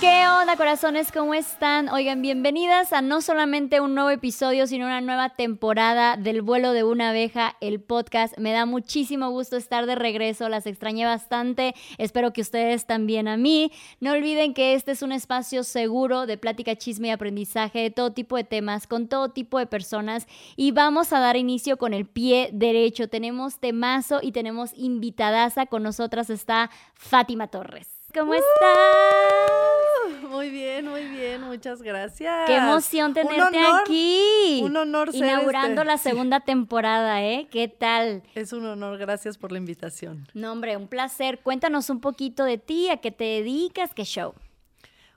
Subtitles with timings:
[0.00, 1.12] ¿Qué onda, corazones?
[1.12, 1.90] ¿Cómo están?
[1.90, 6.84] Oigan, bienvenidas a no solamente un nuevo episodio, sino una nueva temporada del vuelo de
[6.84, 8.38] una abeja, el podcast.
[8.38, 11.74] Me da muchísimo gusto estar de regreso, las extrañé bastante.
[11.98, 13.72] Espero que ustedes también a mí.
[14.00, 18.14] No olviden que este es un espacio seguro de plática, chisme y aprendizaje de todo
[18.14, 20.26] tipo de temas, con todo tipo de personas.
[20.56, 23.08] Y vamos a dar inicio con el pie derecho.
[23.08, 25.66] Tenemos temazo y tenemos invitadaza.
[25.66, 27.99] Con nosotras está Fátima Torres.
[28.12, 30.30] ¿Cómo estás?
[30.30, 32.46] Muy bien, muy bien, muchas gracias.
[32.46, 34.60] Qué emoción tenerte aquí.
[34.64, 37.46] Un honor ser Inaugurando este- la segunda temporada, ¿eh?
[37.50, 38.22] ¿Qué tal?
[38.34, 40.26] Es un honor, gracias por la invitación.
[40.34, 41.38] No, hombre, un placer.
[41.40, 44.34] Cuéntanos un poquito de ti, a qué te dedicas, qué show.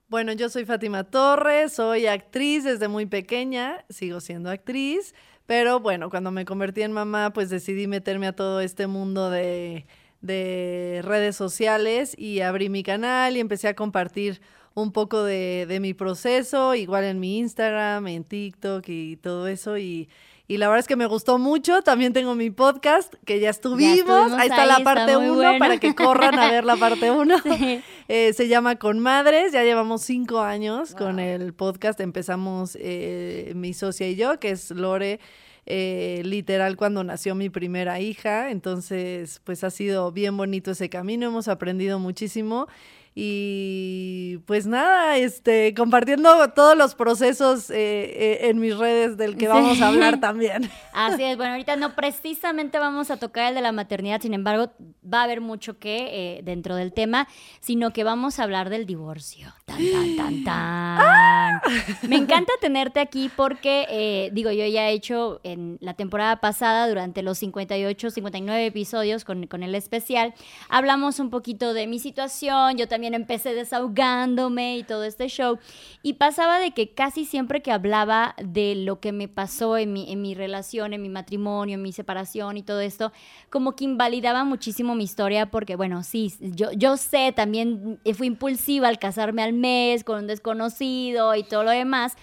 [0.08, 5.16] Bueno, yo soy Fátima Torres, soy actriz desde muy pequeña, sigo siendo actriz,
[5.48, 9.88] pero bueno, cuando me convertí en mamá, pues decidí meterme a todo este mundo de,
[10.24, 14.42] de redes sociales y abrí mi canal y empecé a compartir
[14.74, 19.78] un poco de, de mi proceso, igual en mi Instagram, en TikTok y todo eso.
[19.78, 20.10] Y,
[20.48, 21.82] y la verdad es que me gustó mucho.
[21.84, 24.00] También tengo mi podcast, que ya estuvimos.
[24.00, 25.60] estuvimos ahí está ahí, la parte muy 1 bueno.
[25.60, 27.36] para que corran a ver la parte 1.
[27.44, 27.82] Sí.
[28.08, 32.00] Eh, se llama Con Madres, ya llevamos cinco años con el podcast.
[32.00, 35.20] Empezamos eh, mi socia y yo, que es Lore,
[35.66, 38.52] eh, literal cuando nació mi primera hija.
[38.52, 42.68] Entonces, pues ha sido bien bonito ese camino, hemos aprendido muchísimo.
[43.16, 49.48] Y pues nada, este, compartiendo todos los procesos eh, eh, en mis redes del que
[49.48, 50.68] vamos a hablar también.
[50.94, 54.72] Así es, bueno, ahorita no precisamente vamos a tocar el de la maternidad, sin embargo,
[55.06, 57.28] va a haber mucho que eh, dentro del tema,
[57.60, 59.54] sino que vamos a hablar del divorcio.
[59.66, 61.62] Tan, tan, tan, tan.
[62.10, 67.22] Me encanta tenerte aquí porque, digo, yo ya he hecho en la temporada pasada, durante
[67.22, 70.34] los 58, 59 episodios con, con el especial,
[70.68, 75.60] hablamos un poquito de mi situación, yo también empecé desahogándome y todo este show,
[76.02, 80.12] y pasaba de que casi siempre que hablaba de lo que me pasó en mi,
[80.12, 83.12] en mi relación, en mi matrimonio, en mi separación y todo esto,
[83.50, 88.88] como que invalidaba muchísimo mi historia porque, bueno, sí, yo, yo sé, también fui impulsiva
[88.88, 92.16] al casarme al mes con un desconocido y todo lo demás,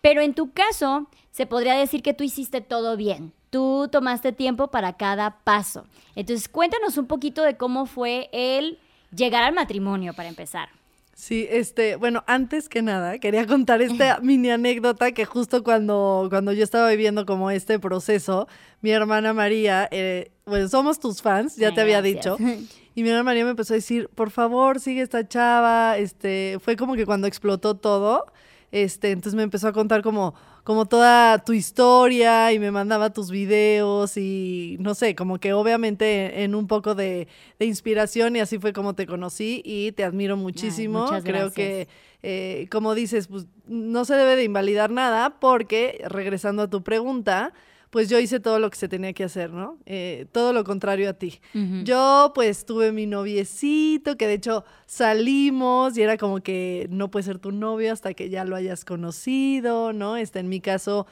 [0.00, 3.32] pero en tu caso se podría decir que tú hiciste todo bien.
[3.50, 5.84] Tú tomaste tiempo para cada paso.
[6.14, 8.78] Entonces, cuéntanos un poquito de cómo fue el
[9.14, 10.68] llegar al matrimonio para empezar.
[11.14, 16.52] Sí, este, bueno, antes que nada, quería contar esta mini anécdota que justo cuando, cuando
[16.52, 18.48] yo estaba viviendo como este proceso,
[18.80, 22.38] mi hermana María, eh, bueno, somos tus fans, ya te había gracias.
[22.38, 26.58] dicho, y mi hermana María me empezó a decir, por favor, sigue esta chava, este,
[26.60, 28.26] fue como que cuando explotó todo,
[28.72, 30.34] este, entonces me empezó a contar como,
[30.64, 36.44] como toda tu historia y me mandaba tus videos y no sé, como que obviamente
[36.44, 37.26] en un poco de,
[37.58, 41.06] de inspiración y así fue como te conocí y te admiro muchísimo.
[41.06, 41.88] muchas Creo que,
[42.22, 47.52] eh, como dices, pues no se debe de invalidar nada porque, regresando a tu pregunta,
[47.92, 49.76] pues yo hice todo lo que se tenía que hacer, ¿no?
[49.84, 51.42] Eh, todo lo contrario a ti.
[51.84, 57.24] Yo pues tuve mi noviecito, que de hecho salimos y era como que no puede
[57.24, 60.16] ser tu novio hasta que ya lo hayas conocido, ¿no?
[60.16, 61.06] Este, en mi caso,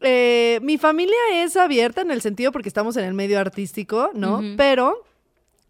[0.00, 4.40] eh, mi familia es abierta en el sentido porque estamos en el medio artístico, ¿no?
[4.56, 5.04] Pero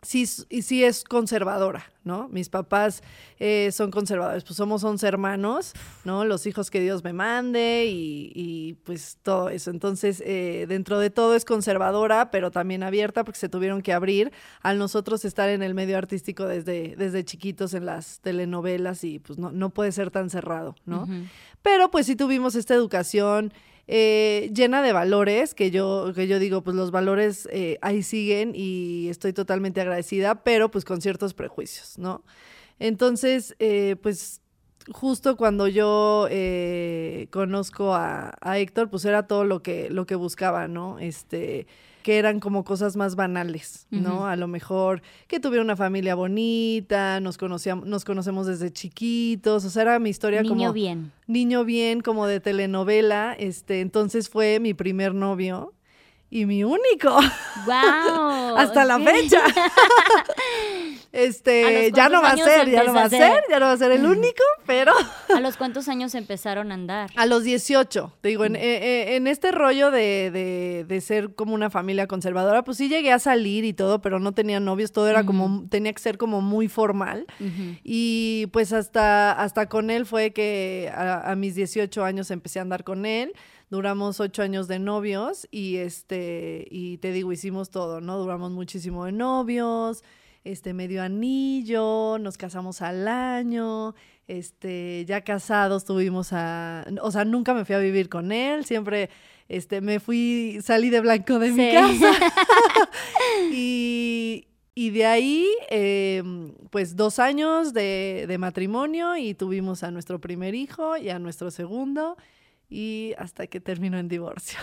[0.02, 2.28] sí, sí es conservadora, ¿no?
[2.28, 3.02] Mis papás
[3.38, 5.72] eh, son conservadores, pues somos 11 hermanos,
[6.04, 6.24] ¿no?
[6.24, 9.70] Los hijos que Dios me mande y, y, pues todo eso.
[9.70, 14.32] Entonces, eh, dentro de todo es conservadora, pero también abierta porque se tuvieron que abrir
[14.62, 19.38] al nosotros estar en el medio artístico desde, desde chiquitos en las telenovelas y pues
[19.38, 21.06] no, no puede ser tan cerrado, ¿no?
[21.62, 23.52] Pero pues sí tuvimos esta educación
[23.88, 28.52] eh, llena de valores, que yo, que yo digo, pues los valores eh, ahí siguen
[28.54, 32.24] y estoy totalmente agradecida, pero pues con ciertos prejuicios, ¿no?
[32.78, 34.40] Entonces, eh, pues
[34.92, 36.28] justo cuando yo
[37.30, 40.98] conozco a, a, Héctor, pues era todo lo que, lo que buscaba, ¿no?
[40.98, 41.66] Este,
[42.06, 44.28] que eran como cosas más banales, ¿no?
[44.28, 49.70] A lo mejor que tuviera una familia bonita, nos conocíamos, nos conocemos desde chiquitos, o
[49.70, 51.10] sea, era mi historia como niño bien.
[51.26, 55.74] Niño bien, como de telenovela, este, entonces fue mi primer novio
[56.30, 57.10] y mi único.
[57.10, 58.56] Wow.
[58.56, 59.42] Hasta la fecha.
[61.16, 63.76] este, ya no va a ser, ya no va a ser, ya no va a
[63.76, 64.92] ser el único, pero
[65.34, 67.10] ¿A los cuántos años empezaron a andar?
[67.16, 71.34] A los 18, te digo, en, eh, eh, en este rollo de, de, de, ser
[71.34, 74.92] como una familia conservadora, pues sí llegué a salir y todo, pero no tenía novios,
[74.92, 77.26] todo era como, tenía que ser como muy formal.
[77.82, 82.62] Y pues hasta, hasta con él fue que a, a mis 18 años empecé a
[82.62, 83.32] andar con él
[83.70, 88.18] duramos ocho años de novios y este, y te digo, hicimos todo, ¿no?
[88.18, 90.04] Duramos muchísimo de novios,
[90.46, 93.94] este, medio anillo, nos casamos al año,
[94.28, 99.10] este, ya casados tuvimos a, o sea, nunca me fui a vivir con él, siempre,
[99.48, 102.12] este, me fui, salí de blanco de mi casa.
[103.52, 106.22] y, y de ahí, eh,
[106.70, 111.50] pues dos años de, de, matrimonio y tuvimos a nuestro primer hijo y a nuestro
[111.50, 112.16] segundo
[112.68, 114.58] y hasta que terminó en divorcio.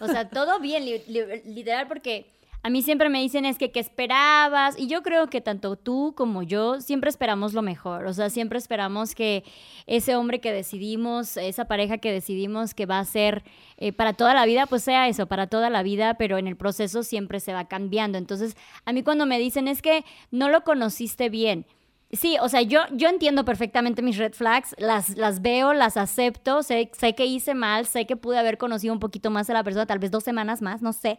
[0.00, 3.70] O sea, todo bien, li li literal, porque a mí siempre me dicen es que
[3.70, 8.12] qué esperabas y yo creo que tanto tú como yo siempre esperamos lo mejor, o
[8.12, 9.44] sea, siempre esperamos que
[9.86, 13.44] ese hombre que decidimos, esa pareja que decidimos que va a ser
[13.76, 16.56] eh, para toda la vida, pues sea eso, para toda la vida, pero en el
[16.56, 18.18] proceso siempre se va cambiando.
[18.18, 21.64] Entonces, a mí cuando me dicen es que no lo conociste bien,
[22.10, 26.62] Sí, o sea, yo, yo entiendo perfectamente mis red flags, las, las veo, las acepto,
[26.62, 29.62] sé, sé que hice mal, sé que pude haber conocido un poquito más a la
[29.62, 31.18] persona, tal vez dos semanas más, no sé,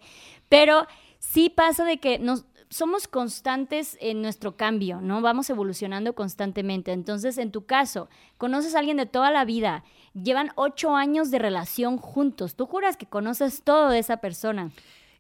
[0.49, 0.87] pero
[1.19, 5.21] sí pasa de que nos, somos constantes en nuestro cambio, ¿no?
[5.21, 6.91] Vamos evolucionando constantemente.
[6.91, 9.83] Entonces, en tu caso, conoces a alguien de toda la vida,
[10.13, 14.71] llevan ocho años de relación juntos, tú juras que conoces todo de esa persona.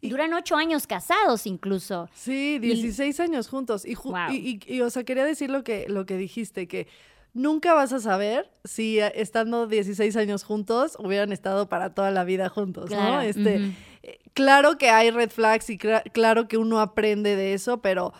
[0.01, 2.09] Y, Duran ocho años casados incluso.
[2.13, 3.85] Sí, 16 y, años juntos.
[3.85, 4.31] Y, wow.
[4.31, 6.87] y, y, o sea, quería decir lo que, lo que dijiste, que
[7.33, 12.23] nunca vas a saber si eh, estando 16 años juntos hubieran estado para toda la
[12.23, 13.15] vida juntos, claro.
[13.15, 13.21] ¿no?
[13.21, 13.73] Este, uh -huh.
[14.33, 18.13] Claro que hay red flags y claro que uno aprende de eso, pero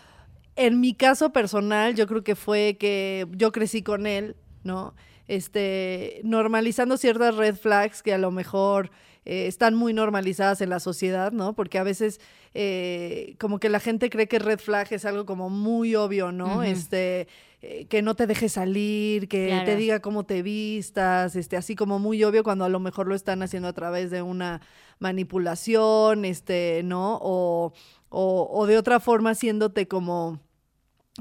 [0.56, 4.94] en mi caso personal yo creo que fue que yo crecí con él, ¿no?
[5.28, 8.90] Este, normalizando ciertas red flags que a lo mejor
[9.24, 11.54] eh, están muy normalizadas en la sociedad, ¿no?
[11.54, 12.20] Porque a veces
[12.54, 16.56] eh, como que la gente cree que red flag es algo como muy obvio, ¿no?
[16.56, 16.66] Uh -huh.
[16.66, 17.28] Este,
[17.62, 19.64] eh, que no te deje salir, que claro.
[19.66, 23.14] te diga cómo te vistas, este, así como muy obvio cuando a lo mejor lo
[23.14, 24.62] están haciendo a través de una
[24.98, 27.18] manipulación, este, ¿no?
[27.20, 27.72] O,
[28.08, 30.40] o, o de otra forma haciéndote como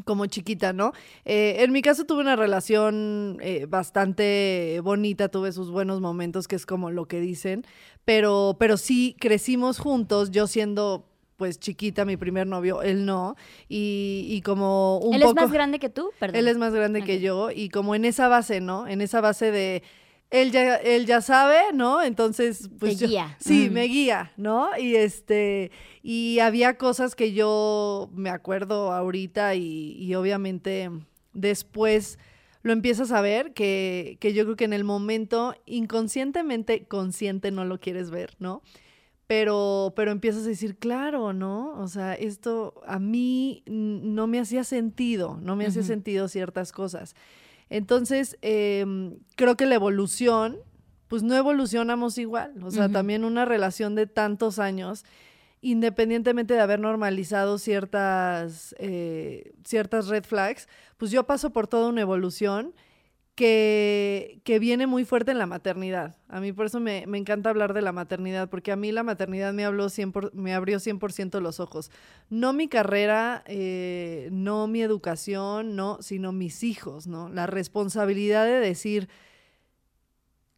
[0.06, 0.94] como chiquita, ¿no?
[1.26, 6.56] Eh, en mi caso tuve una relación eh, bastante bonita, tuve sus buenos momentos, que
[6.56, 7.66] es como lo que dicen,
[8.06, 11.06] pero, pero sí crecimos juntos, yo siendo
[11.38, 13.36] pues chiquita, mi primer novio, él no,
[13.70, 15.32] y, y como un ¿Él poco...
[15.40, 16.10] es más grande que tú?
[16.20, 16.36] Perdón.
[16.36, 17.18] Él es más grande okay.
[17.18, 18.88] que yo, y como en esa base, ¿no?
[18.88, 19.82] En esa base de
[20.32, 22.02] él ya, él ya sabe, ¿no?
[22.04, 23.36] Entonces, pues Te yo, guía.
[23.40, 23.74] sí, Mm.
[23.74, 24.70] me guía, ¿no?
[24.78, 25.72] Y este,
[26.04, 30.90] y había cosas que yo me acuerdo ahorita y, y obviamente
[31.34, 32.20] después
[32.62, 37.66] lo empiezas a ver que, que yo creo que en el momento inconscientemente consciente no
[37.66, 38.62] lo quieres ver, ¿no?
[39.28, 41.74] Pero, pero empiezas a decir, claro, ¿no?
[41.80, 47.16] O sea, esto a mí no me hacía sentido, no me hacía sentido ciertas cosas.
[47.70, 48.86] Entonces, eh,
[49.36, 50.58] creo que la evolución,
[51.08, 52.54] pues no evolucionamos igual.
[52.64, 55.06] O sea, también una relación de tantos años,
[55.62, 62.02] independientemente de haber normalizado ciertas, eh, ciertas red flags, pues yo paso por toda una
[62.02, 62.74] evolución
[63.40, 66.18] que, que viene muy fuerte en la maternidad.
[66.28, 69.02] A mí por eso me, me encanta hablar de la maternidad, porque a mí la
[69.02, 71.90] maternidad me, habló 100 por- me abrió 100% los ojos.
[72.30, 77.30] No mi carrera, eh, no mi educación, no, sino mis hijos, ¿no?
[77.30, 79.08] La responsabilidad de decir,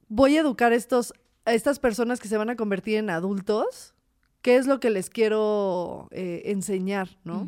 [0.07, 1.13] voy a educar estos,
[1.45, 3.93] a estas personas que se van a convertir en adultos,
[4.41, 7.47] ¿qué es lo que les quiero eh, enseñar, ¿no?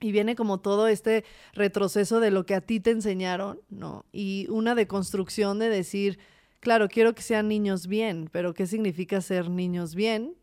[0.00, 1.24] Y viene como todo este
[1.54, 4.04] retroceso de lo que a ti te enseñaron, ¿no?
[4.12, 6.18] Y una deconstrucción de decir,
[6.60, 10.34] claro, quiero que sean niños bien, pero ¿qué significa ser niños bien?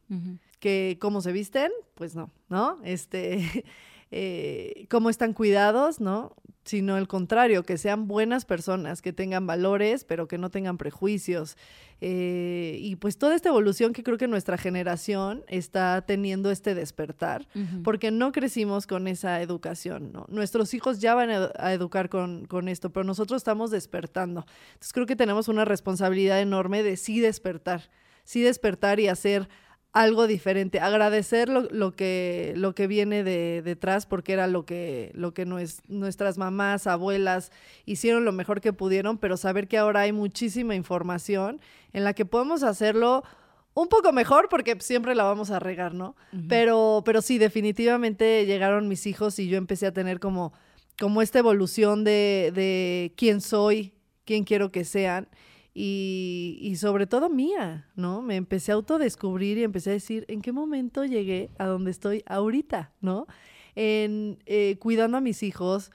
[0.59, 2.79] Que cómo se visten, pues no, ¿no?
[2.83, 3.65] Este,
[4.15, 6.35] eh, cómo están cuidados, ¿no?
[6.65, 11.57] sino el contrario, que sean buenas personas, que tengan valores, pero que no tengan prejuicios.
[11.99, 17.47] Eh, y pues toda esta evolución que creo que nuestra generación está teniendo este despertar,
[17.83, 20.25] porque no crecimos con esa educación, ¿no?
[20.29, 24.45] Nuestros hijos ya van a, educar con, con, esto, pero nosotros estamos despertando.
[24.73, 27.89] Entonces creo que tenemos una responsabilidad enorme de sí despertar,
[28.23, 29.49] sí despertar y hacer
[29.93, 35.35] algo diferente, agradecer lo, que, lo que viene de, detrás, porque era lo que, lo
[35.35, 37.51] que nuestras mamás, abuelas
[37.85, 41.61] hicieron lo mejor que pudieron, pero saber que ahora hay muchísima información
[41.93, 43.23] en la que podemos hacerlo
[43.75, 46.15] un poco mejor, porque siempre la vamos a regar, ¿no?
[46.49, 50.53] pero, pero sí, definitivamente llegaron mis hijos y yo empecé a tener como,
[50.99, 53.93] como esta evolución de, de quién soy,
[54.25, 55.27] quién quiero que sean
[55.75, 58.21] y, sobre todo mía, ¿no?
[58.21, 62.23] Me empecé a autodescubrir y empecé a decir, ¿en qué momento llegué a donde estoy
[62.27, 63.25] ahorita, ¿no?
[63.75, 65.91] En eh, cuidando a mis hijos,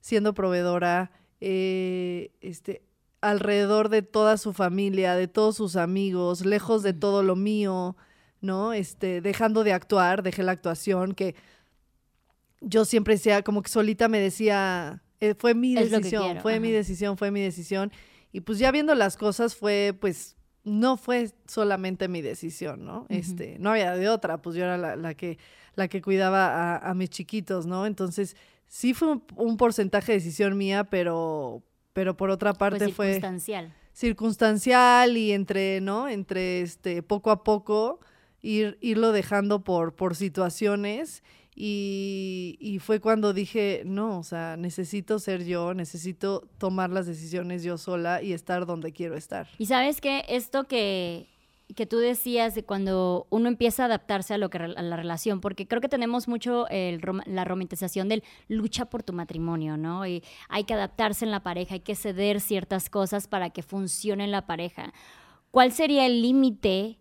[0.00, 2.82] siendo proveedora, eh, este,
[3.20, 7.96] alrededor de toda su familia, de todos sus amigos, lejos de todo lo mío,
[8.40, 8.72] ¿no?
[8.72, 11.34] Este, dejando de actuar, dejé la actuación, que
[12.60, 17.16] yo siempre decía, como que solita me decía, eh, fue mi decisión, fue mi decisión,
[17.18, 17.90] fue mi decisión.
[18.36, 23.06] Y pues ya viendo las cosas fue, pues, no fue solamente mi decisión, ¿no?
[23.08, 25.38] Este, no había de otra, pues yo era la, que,
[25.74, 27.86] la que cuidaba a, mis chiquitos, ¿no?
[27.86, 31.62] Entonces, sí fue un, porcentaje de decisión mía, pero,
[31.94, 33.14] pero por otra parte fue...
[33.14, 33.72] Circunstancial.
[33.94, 36.06] circunstancial y entre, ¿no?
[36.06, 38.00] Entre este, poco a poco
[38.42, 41.22] ir, irlo dejando por, por situaciones
[41.58, 47.78] y, fue cuando dije, no, o sea, necesito ser yo, necesito tomar las decisiones yo
[47.78, 49.48] sola y estar donde quiero estar.
[49.56, 51.28] Y sabes que esto que,
[51.74, 55.40] que tú decías de cuando uno empieza a adaptarse a lo que a la relación,
[55.40, 60.06] porque creo que tenemos mucho el, la romantización del lucha por tu matrimonio, ¿no?
[60.06, 64.26] Y hay que adaptarse en la pareja, hay que ceder ciertas cosas para que funcione
[64.26, 64.92] la pareja.
[65.50, 66.98] ¿Cuál sería el límite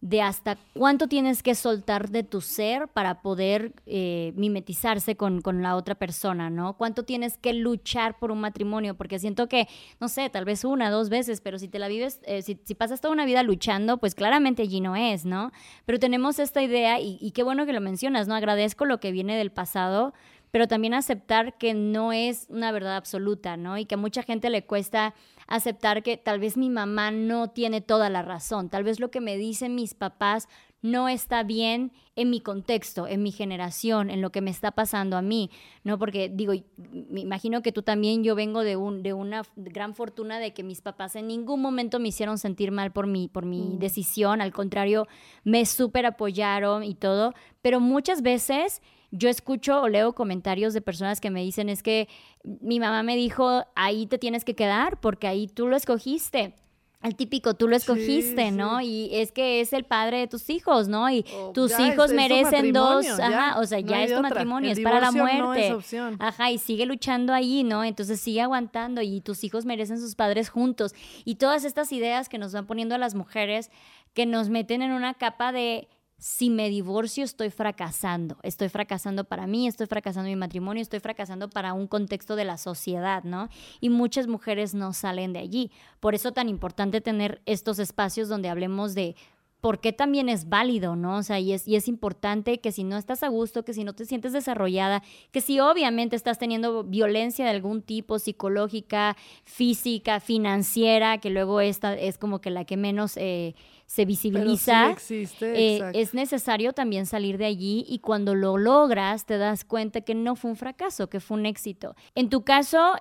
[0.00, 5.74] de hasta cuánto tienes que soltar de tu ser para poder eh, mimetizarse con, la
[5.74, 6.76] otra persona, ¿no?
[6.76, 9.66] Cuánto tienes que luchar por un matrimonio, porque siento que,
[9.98, 13.00] no sé, tal vez una, dos veces, pero si te la vives, eh, si, pasas
[13.00, 15.50] toda una vida luchando, pues claramente allí no es, ¿no?
[15.84, 18.36] Pero tenemos esta idea y, y qué bueno que lo mencionas, ¿no?
[18.36, 20.14] Agradezco lo que viene del pasado,
[20.52, 23.76] pero también aceptar que no es una verdad absoluta, ¿no?
[23.78, 25.14] Y que a mucha gente le cuesta
[25.48, 29.20] aceptar que tal vez mi mamá no tiene toda la razón, tal vez lo que
[29.20, 30.48] me dicen mis papás
[30.80, 35.16] no está bien en mi contexto, en mi generación, en lo que me está pasando
[35.16, 35.50] a mí,
[35.82, 35.98] ¿no?
[35.98, 40.38] Porque digo, me imagino que tú también, yo vengo de, un, de una gran fortuna
[40.38, 43.62] de que mis papás en ningún momento me hicieron sentir mal por mi, por mi
[43.62, 43.78] mm.
[43.78, 45.08] decisión, al contrario,
[45.42, 51.20] me súper apoyaron y todo, pero muchas veces yo escucho o leo comentarios de personas
[51.20, 52.08] que me dicen es que
[52.44, 56.54] mi mamá me dijo, ahí te tienes que quedar porque ahí tú lo escogiste.
[57.00, 58.80] El típico, tú lo escogiste, ¿no?
[58.80, 61.08] Y es que es el padre de tus hijos, ¿no?
[61.08, 61.24] Y
[61.54, 65.76] tus hijos merecen dos, ajá, o sea, ya es tu matrimonio, es para la muerte.
[66.18, 67.84] Ajá, y sigue luchando ahí, ¿no?
[67.84, 70.92] Entonces sigue aguantando y tus hijos merecen sus padres juntos.
[71.24, 73.70] Y todas estas ideas que nos van poniendo a las mujeres
[74.12, 75.86] que nos meten en una capa de
[76.18, 81.48] si me divorcio estoy fracasando, estoy fracasando para mí, estoy fracasando mi matrimonio, estoy fracasando
[81.48, 83.48] para un contexto de la sociedad, ¿no?
[83.80, 85.70] Y muchas mujeres no salen de allí.
[86.00, 89.14] Por eso tan importante tener estos espacios donde hablemos de
[89.60, 91.16] por qué también es válido, ¿no?
[91.16, 93.82] O sea, y es, y es importante que si no estás a gusto, que si
[93.82, 100.20] no te sientes desarrollada, que si obviamente estás teniendo violencia de algún tipo, psicológica, física,
[100.20, 103.54] financiera, que luego esta es como que la que menos eh,
[103.88, 104.94] se visibiliza,
[105.40, 110.14] eh, es necesario también salir de allí y cuando lo logras te das cuenta que
[110.14, 111.96] no fue un fracaso, que fue un éxito.
[112.14, 112.96] En tu caso,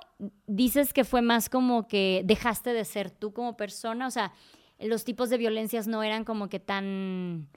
[0.48, 4.32] dices que fue más como que dejaste de ser tú como persona, o sea,
[4.80, 7.50] los tipos de violencias no eran como que tan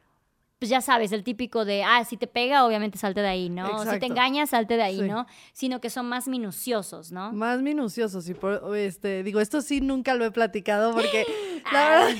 [0.58, 3.82] pues ya sabes, el típico de, ah, si te pega, obviamente salte de ahí, ¿no?
[3.90, 5.26] Si te engañas, salte de ahí, ¿no?
[5.54, 7.32] Sino que son más minuciosos, ¿no?
[7.32, 11.24] Más minuciosos, y por, este, digo, esto sí nunca lo he platicado porque
[11.72, 12.16] la verdad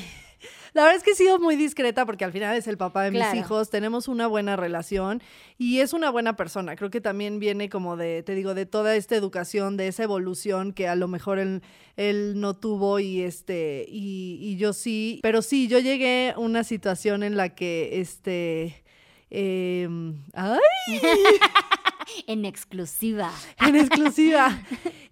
[0.73, 3.11] la verdad es que he sido muy discreta porque al final es el papá de
[3.11, 5.23] mis hijos, tenemos una buena relación
[5.59, 6.77] y es una buena persona.
[6.77, 10.73] Creo que también viene como de, te digo, de toda esta educación, de esa evolución
[10.73, 11.62] que a lo mejor él,
[11.97, 16.65] él no tuvo y este, y, y, yo sí, pero sí, yo llegué a una
[16.65, 18.83] situación en la que este,
[19.31, 19.89] eh,
[20.35, 20.59] ¡ay!
[22.26, 23.31] en exclusiva.
[23.67, 24.62] En exclusiva.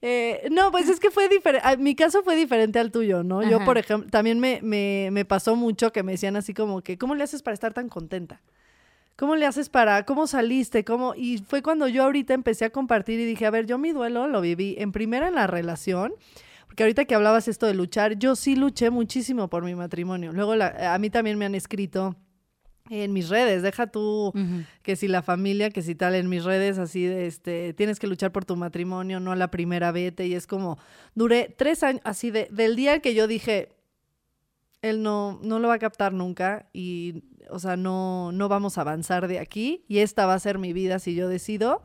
[0.00, 1.66] Eh, no, pues es que fue diferente.
[1.68, 3.42] Ah, mi caso fue diferente al tuyo, ¿no?
[3.42, 6.96] Yo, por ejemplo, también me, me, me pasó mucho que me decían así como que,
[6.96, 8.40] ¿cómo le haces para estar tan contenta?
[9.16, 10.84] ¿Cómo le haces para, cómo saliste?
[10.84, 11.14] ¿Cómo?
[11.16, 14.28] Y fue cuando yo ahorita empecé a compartir y dije, a ver, yo mi duelo
[14.28, 16.14] lo viví en primera en la relación,
[16.68, 20.32] porque ahorita que hablabas esto de luchar, yo sí luché muchísimo por mi matrimonio.
[20.32, 22.14] Luego a mí también me han escrito
[22.90, 24.32] en mis redes, deja tú
[24.82, 28.06] que si la familia, que si tal, en mis redes así de este, tienes que
[28.06, 30.78] luchar por tu matrimonio, no la primera vete, y es como,
[31.14, 33.70] duré tres años, así de, del día que yo dije,
[34.82, 38.82] él no, no lo va a captar nunca y, o sea, no, no vamos a
[38.82, 41.82] avanzar de aquí y esta va a ser mi vida si yo decido,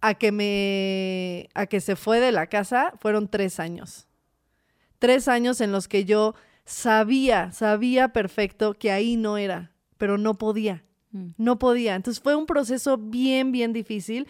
[0.00, 4.06] a que me, a que se fue de la casa, fueron tres años.
[4.98, 6.34] Tres años en los que yo
[6.64, 11.30] sabía, sabía perfecto que ahí no era pero no podía, mm.
[11.38, 11.94] no podía.
[11.94, 14.26] Entonces fue un proceso bien, bien difícil,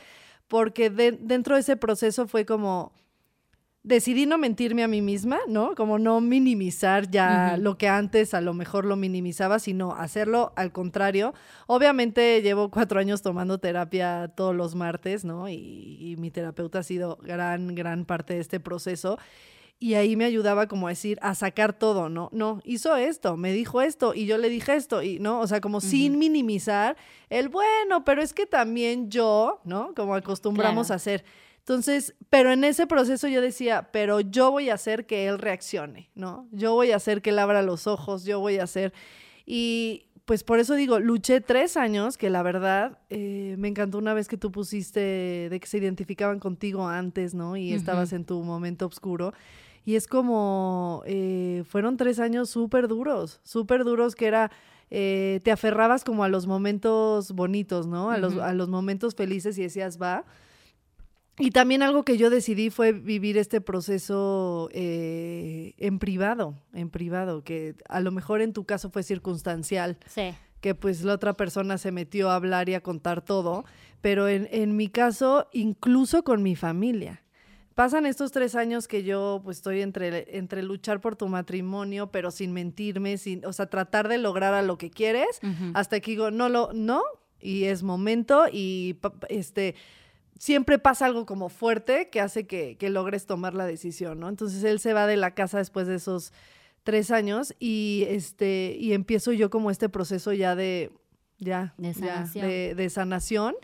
[0.48, 2.92] porque dentro de ese proceso fue como,
[3.82, 5.76] decidí no mentirme a mí misma, ¿no?
[5.76, 10.72] Como no minimizar ya lo que antes a lo mejor lo minimizaba, sino hacerlo al
[10.72, 11.34] contrario.
[11.68, 15.48] Obviamente llevo cuatro años tomando terapia todos los martes, ¿no?
[15.48, 19.18] Y, y mi terapeuta ha sido gran, gran parte de este proceso
[19.78, 22.30] y ahí me ayudaba como a decir, a sacar todo, ¿no?
[22.32, 25.40] No, hizo esto, me dijo esto y yo le dije esto y, ¿no?
[25.40, 26.96] O sea, como sin minimizar
[27.28, 29.94] el bueno, pero es que también yo, ¿no?
[29.94, 31.24] Como acostumbramos a hacer.
[31.58, 36.10] Entonces, pero en ese proceso yo decía, pero yo voy a hacer que él reaccione,
[36.14, 36.48] ¿no?
[36.52, 38.94] Yo voy a hacer que él abra los ojos, yo voy a hacer...
[39.44, 44.12] Y pues por eso digo, luché tres años, que la verdad eh, me encantó una
[44.12, 47.56] vez que tú pusiste de que se identificaban contigo antes, ¿no?
[47.56, 49.34] Y estabas en tu momento oscuro.
[49.86, 54.50] Y es como, eh, fueron tres años súper duros, súper duros que era,
[54.90, 58.10] eh, te aferrabas como a los momentos bonitos, ¿no?
[58.10, 60.24] A, los, a los momentos felices y decías, va.
[61.38, 67.44] Y también algo que yo decidí fue vivir este proceso eh, en privado, en privado,
[67.44, 69.98] que a lo mejor en tu caso fue circunstancial.
[70.08, 70.34] Sí.
[70.60, 73.64] Que pues la otra persona se metió a hablar y a contar todo,
[74.00, 77.22] pero en, en mi caso, incluso con mi familia
[77.76, 82.30] pasan estos tres años que yo pues estoy entre, entre luchar por tu matrimonio, pero
[82.30, 85.38] sin mentirme, sin, o sea, tratar de lograr a lo que quieres,
[85.74, 87.02] hasta que digo, no lo, no,
[87.38, 88.96] y es momento, y
[89.28, 89.76] este
[90.38, 94.30] siempre pasa algo como fuerte que hace que, que, logres tomar la decisión, ¿no?
[94.30, 96.32] Entonces él se va de la casa después de esos
[96.82, 100.92] tres años y este, y empiezo yo como este proceso ya de,
[101.38, 102.46] ya, de sanación.
[102.46, 103.54] de sanación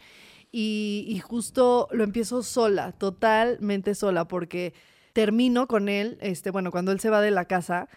[0.53, 4.75] y, justo lo empiezo sola, totalmente sola, porque
[5.15, 7.89] termino con él, este, bueno, cuando él se va de la casa,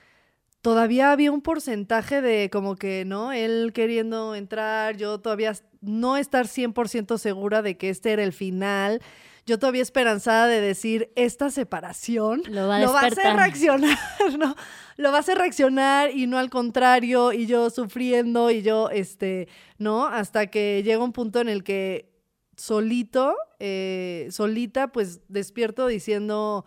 [0.61, 3.33] todavía había un porcentaje de como que, ¿no?
[3.33, 9.01] Él queriendo entrar, yo todavía no estar 100% segura de que este era el final.
[9.45, 13.99] Yo todavía esperanzada de decir, esta separación lo va a, hacer reaccionar,
[14.39, 14.55] ¿no?
[14.97, 19.47] Lo va a hacer reaccionar y no al contrario, y yo sufriendo y yo, este,
[19.77, 20.07] ¿no?
[20.07, 22.14] Hasta que llega un punto en el que
[22.57, 26.65] solito, eh, solita, pues despierto diciendo,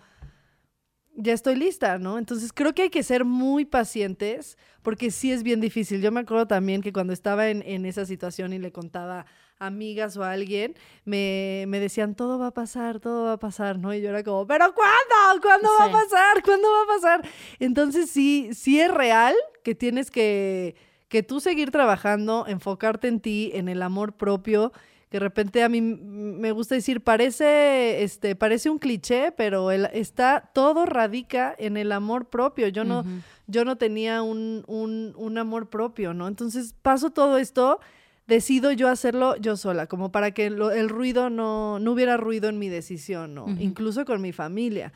[1.20, 2.16] ya estoy lista, ¿no?
[2.16, 6.00] Entonces creo que hay que ser muy pacientes porque sí es bien difícil.
[6.00, 9.26] Yo me acuerdo también que cuando estaba en, en esa situación y le contaba
[9.58, 13.38] a amigas o a alguien, me, me, decían, todo va a pasar, todo va a
[13.38, 13.92] pasar, ¿no?
[13.92, 15.42] Y yo era como, pero ¿cuándo?
[15.42, 16.42] ¿Cuándo va a pasar?
[16.44, 17.28] ¿Cuándo va a pasar?
[17.58, 20.76] Entonces sí, sí es real que tienes que,
[21.08, 24.72] que tú seguir trabajando, enfocarte en ti, en el amor propio
[25.10, 29.86] que de repente a mí me gusta decir, parece, este, parece un cliché, pero el,
[29.92, 32.68] está, todo radica en el amor propio.
[32.68, 33.04] Yo no,
[33.46, 36.28] yo no tenía un, un, un, amor propio, ¿no?
[36.28, 37.80] Entonces paso todo esto,
[38.26, 42.58] decido yo hacerlo yo sola, como para que el ruido no, no hubiera ruido en
[42.58, 43.46] mi decisión, ¿no?
[43.58, 44.92] Incluso con mi familia.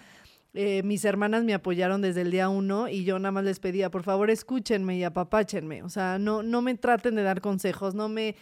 [0.54, 3.90] Eh, mis hermanas me apoyaron desde el día uno y yo nada más les pedía,
[3.90, 5.82] por favor, escúchenme y apapáchenme.
[5.82, 8.36] O sea, no, no me traten de dar consejos, no me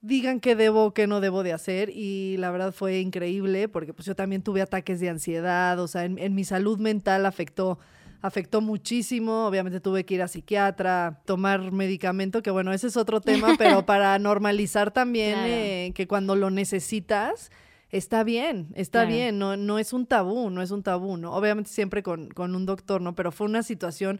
[0.00, 1.90] digan qué debo, qué no debo de hacer.
[1.90, 6.04] Y la verdad fue increíble porque pues yo también tuve ataques de ansiedad, o sea,
[6.04, 7.78] en, mi salud mental afectó
[8.20, 13.20] afectó muchísimo, obviamente tuve que ir a psiquiatra, tomar medicamento, que bueno, ese es otro
[13.20, 17.52] tema, pero para normalizar también eh, que cuando lo necesitas,
[17.90, 21.32] está bien, está bien, no, no es un tabú, no es un tabú, ¿no?
[21.32, 23.14] Obviamente siempre con, con un doctor, ¿no?
[23.14, 24.18] Pero fue una situación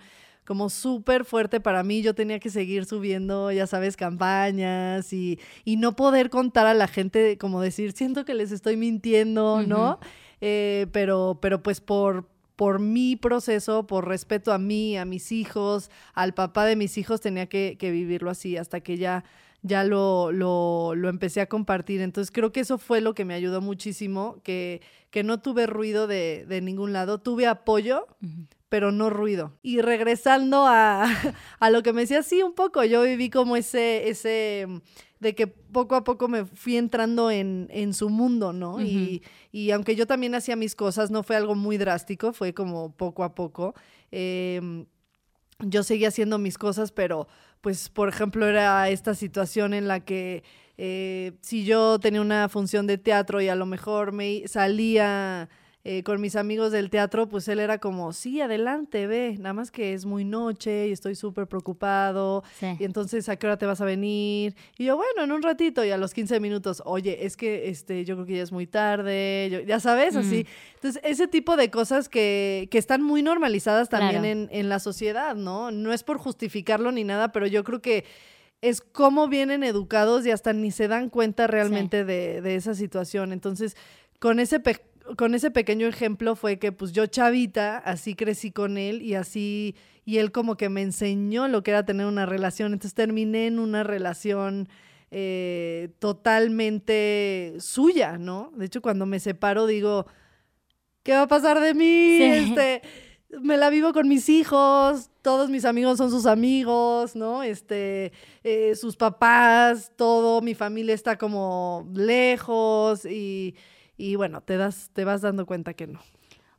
[0.48, 2.00] como súper fuerte para mí.
[2.00, 6.88] Yo tenía que seguir subiendo, ya sabes, campañas y, y, no poder contar a la
[6.88, 10.00] gente, como decir, siento que les estoy mintiendo, ¿no?
[10.40, 15.90] Eh, pero, pero pues por, por mi proceso, por respeto a mí, a mis hijos,
[16.14, 19.24] al papá de mis hijos, tenía que, que vivirlo así hasta que ya
[19.62, 22.00] ya lo, lo, lo, empecé a compartir.
[22.00, 24.80] Entonces creo que eso fue lo que me ayudó muchísimo, que,
[25.10, 28.06] que no tuve ruido de, de ningún lado, tuve apoyo,
[28.68, 29.58] pero no ruido.
[29.62, 31.04] Y regresando a,
[31.60, 34.66] a, lo que me decía, sí, un poco, yo viví como ese, ese
[35.20, 38.80] de que poco a poco me fui entrando en, en su mundo, ¿no?
[38.80, 42.92] y, y aunque yo también hacía mis cosas, no fue algo muy drástico, fue como
[42.92, 43.74] poco a poco.
[44.10, 44.86] Em,
[45.60, 47.26] yo seguía haciendo mis cosas, pero
[47.60, 50.44] pues por ejemplo era esta situación en la que
[50.76, 55.48] eh, si yo tenía una función de teatro y a lo mejor me salía
[55.90, 59.70] eh, con mis amigos del teatro, pues él era como, sí, adelante, ve, nada más
[59.70, 62.44] que es muy noche y estoy súper preocupado.
[62.78, 64.54] Y entonces, ¿a qué hora te vas a venir?
[64.76, 68.04] Y yo, bueno, en un ratito y a los 15 minutos, oye, es que este,
[68.04, 70.44] yo creo que ya es muy tarde, ya sabes, así.
[70.44, 70.74] Mm.
[70.74, 75.36] Entonces, ese tipo de cosas que, que están muy normalizadas también en, en la sociedad,
[75.36, 75.70] ¿no?
[75.70, 78.04] No es por justificarlo ni nada, pero yo creo que
[78.60, 83.32] es cómo vienen educados y hasta ni se dan cuenta realmente de, de, esa situación.
[83.32, 83.74] Entonces,
[84.18, 84.60] con ese
[85.16, 89.74] con ese pequeño ejemplo fue que pues yo chavita, así crecí con él y así,
[90.04, 93.58] y él como que me enseñó lo que era tener una relación, entonces terminé en
[93.58, 94.68] una relación
[95.10, 98.52] eh, totalmente suya, ¿no?
[98.56, 100.06] De hecho, cuando me separo digo,
[101.02, 102.18] ¿qué va a pasar de mí?
[102.22, 102.82] Este,
[103.40, 107.42] me la vivo con mis hijos, todos mis amigos son sus amigos, ¿no?
[107.42, 113.54] Este, eh, sus papás, todo, mi familia está como lejos y
[113.98, 116.00] y bueno, te, das, te vas dando cuenta que no.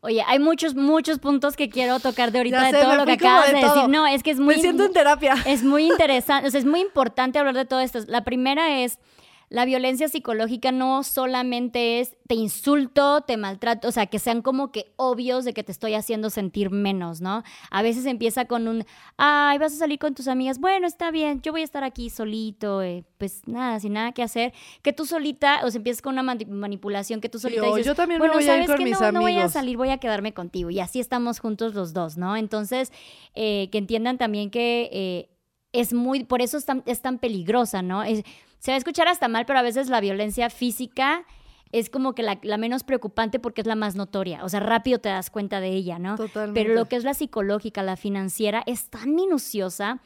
[0.02, 3.52] Oye, hay muchos, muchos puntos que quiero tocar de ahorita de todo lo que acabas
[3.52, 3.89] de, decir.
[3.89, 4.56] No, es que es muy.
[4.56, 5.36] Me siento en terapia.
[5.45, 7.99] Es muy interesante, o sea, es muy importante hablar de todo esto.
[8.08, 8.99] La primera es
[9.49, 14.71] la violencia psicológica no solamente es te insulto, te maltrato, o sea, que sean como
[14.71, 17.43] que obvios de que te estoy haciendo sentir menos, ¿no?
[17.71, 18.85] A veces empieza con un,
[19.17, 22.12] ay, vas a salir con tus amigas, bueno, está bien, yo voy a estar aquí
[22.12, 26.19] solito, eh, pues nada, sin nada que hacer, que tú solita, o sea, empiezas con
[26.19, 28.83] una manipulación que tú solita dices, yo también bueno, voy sabes a ir con que
[28.83, 29.13] mis no, amigos.
[29.13, 32.38] no voy a salir, voy a quedarme contigo, y así estamos juntos los dos, ¿no?
[32.38, 32.93] Entonces,
[33.33, 34.89] eh, que entiendan también que...
[34.91, 35.29] Eh,
[35.71, 38.01] es muy, por eso es tan, es tan peligrosa, ¿no?
[38.01, 38.23] Es,
[38.60, 41.26] se va a escuchar hasta mal, pero a veces la violencia física
[41.72, 44.43] es como que la, menos preocupante porque es la más notoria.
[44.43, 46.15] O sea, rápido te das cuenta de ella, ¿no?
[46.15, 46.60] Totalmente.
[46.60, 50.00] Pero lo que es la psicológica, la financiera, es tan minuciosa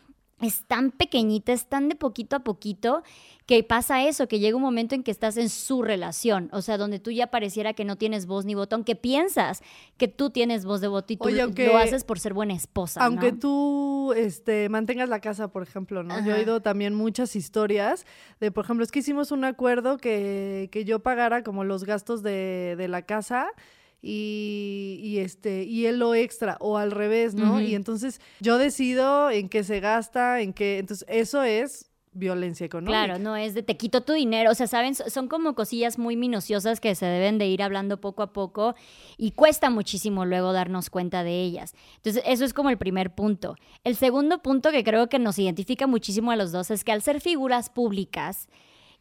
[0.47, 3.03] es tan pequeñita, es tan de poquito a poquito,
[3.45, 6.77] que pasa eso, que llega un momento en que estás en su relación, o sea,
[6.77, 9.61] donde tú ya pareciera que no tienes voz ni voto, aunque piensas
[9.97, 13.03] que tú tienes voz de voto y tú lo haces por ser buena esposa.
[13.03, 16.23] Aunque tú este, mantengas la casa, por ejemplo, ¿no?
[16.25, 18.05] Yo he oído también muchas historias
[18.39, 22.23] de, por ejemplo, es que hicimos un acuerdo que, que yo pagara como los gastos
[22.23, 23.47] de, de la casa
[24.05, 27.61] y, este, y él lo extra, o al revés, ¿no?
[27.61, 30.77] Y entonces yo decido en qué se gasta, en qué.
[30.79, 33.05] Entonces, eso es violencia económica.
[33.05, 36.15] Claro, no es de te quito tu dinero, o sea, saben, son como cosillas muy
[36.15, 38.75] minuciosas que se deben de ir hablando poco a poco
[39.17, 41.73] y cuesta muchísimo luego darnos cuenta de ellas.
[41.95, 43.55] Entonces, eso es como el primer punto.
[43.85, 47.01] El segundo punto que creo que nos identifica muchísimo a los dos es que al
[47.01, 48.49] ser figuras públicas,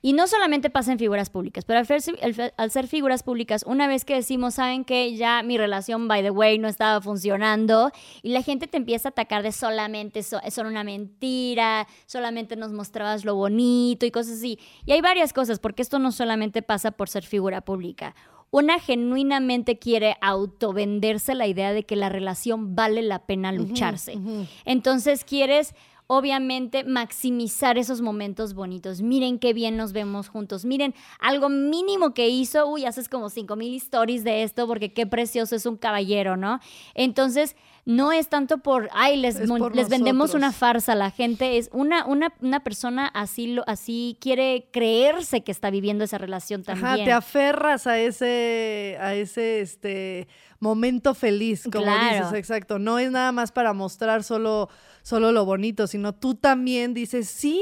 [0.03, 4.17] y no solamente pasa en figuras públicas, pero al, ser figuras públicas, una vez que
[4.17, 8.67] decimos, saben que ya mi relación, by the way, no estaba funcionando, y la gente
[8.67, 14.05] te empieza a atacar de solamente es solo una mentira, solamente nos mostrabas lo bonito
[14.05, 14.59] y cosas así.
[14.85, 18.17] Y hay varias cosas, porque esto no solamente pasa por ser figura pública.
[18.51, 24.19] Una genuinamente quiere autovenderse la idea de que la relación vale la pena lucharse.
[24.67, 25.75] Entonces quieres
[26.07, 29.01] obviamente maximizar esos momentos bonitos.
[29.03, 30.65] Miren qué bien nos vemos juntos.
[30.65, 35.07] Miren, algo mínimo que hizo, uy, haces como cinco mil stories de esto porque qué
[35.07, 36.61] precioso es un caballero, ¿no?
[36.95, 42.07] Entonces, no es tanto por, ay, les, les vendemos una farsa, la gente es una,
[42.07, 46.87] una, una persona así, lo, así quiere creerse que está viviendo esa relación también.
[46.87, 50.29] Ajá, te aferras a ese, a ese, este,
[50.61, 52.79] momento feliz, como dices, exacto.
[52.79, 54.68] No es nada más para mostrar solo,
[55.03, 57.61] solo lo bonito, sino tú también dices, sí,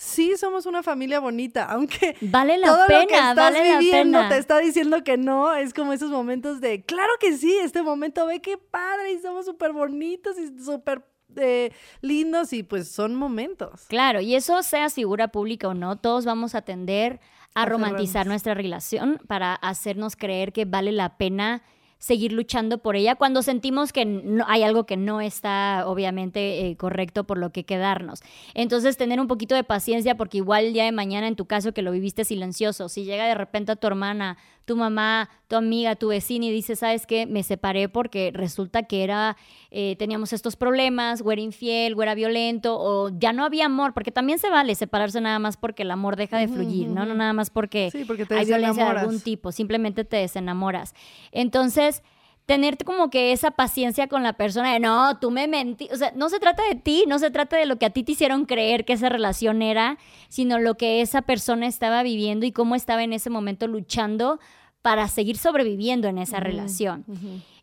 [0.00, 4.28] sí somos una familia bonita, aunque vale la todo pena, lo que estás vale viviendo
[4.28, 8.24] te está diciendo que no, es como esos momentos de, claro que sí, este momento
[8.24, 11.04] ve qué padre y somos súper bonitos y súper
[11.36, 13.82] eh, lindos y pues son momentos.
[13.88, 17.20] Claro, y eso sea figura pública o no, todos vamos a tender
[17.54, 21.62] a romantizar nuestra relación para hacernos creer que vale la pena
[22.00, 26.76] seguir luchando por ella cuando sentimos que no, hay algo que no está obviamente eh,
[26.76, 28.22] correcto por lo que quedarnos.
[28.54, 31.72] Entonces tener un poquito de paciencia porque igual el día de mañana en tu caso
[31.72, 35.96] que lo viviste silencioso, si llega de repente a tu hermana, tu mamá, tu amiga,
[35.96, 37.26] tu vecina y dice, ¿sabes qué?
[37.26, 39.36] Me separé porque resulta que era,
[39.70, 43.94] eh, teníamos estos problemas, o era infiel, o era violento, o ya no había amor,
[43.94, 47.04] porque también se vale separarse nada más porque el amor deja de fluir, ¿no?
[47.04, 50.94] No nada más porque, sí, porque te hay violencia de algún tipo, simplemente te desenamoras.
[51.32, 52.02] Entonces,
[52.50, 55.88] tener como que esa paciencia con la persona de no, tú me mentí.
[55.92, 58.02] O sea, no se trata de ti, no se trata de lo que a ti
[58.02, 62.50] te hicieron creer que esa relación era, sino lo que esa persona estaba viviendo y
[62.50, 64.40] cómo estaba en ese momento luchando
[64.82, 67.04] para seguir sobreviviendo en esa relación.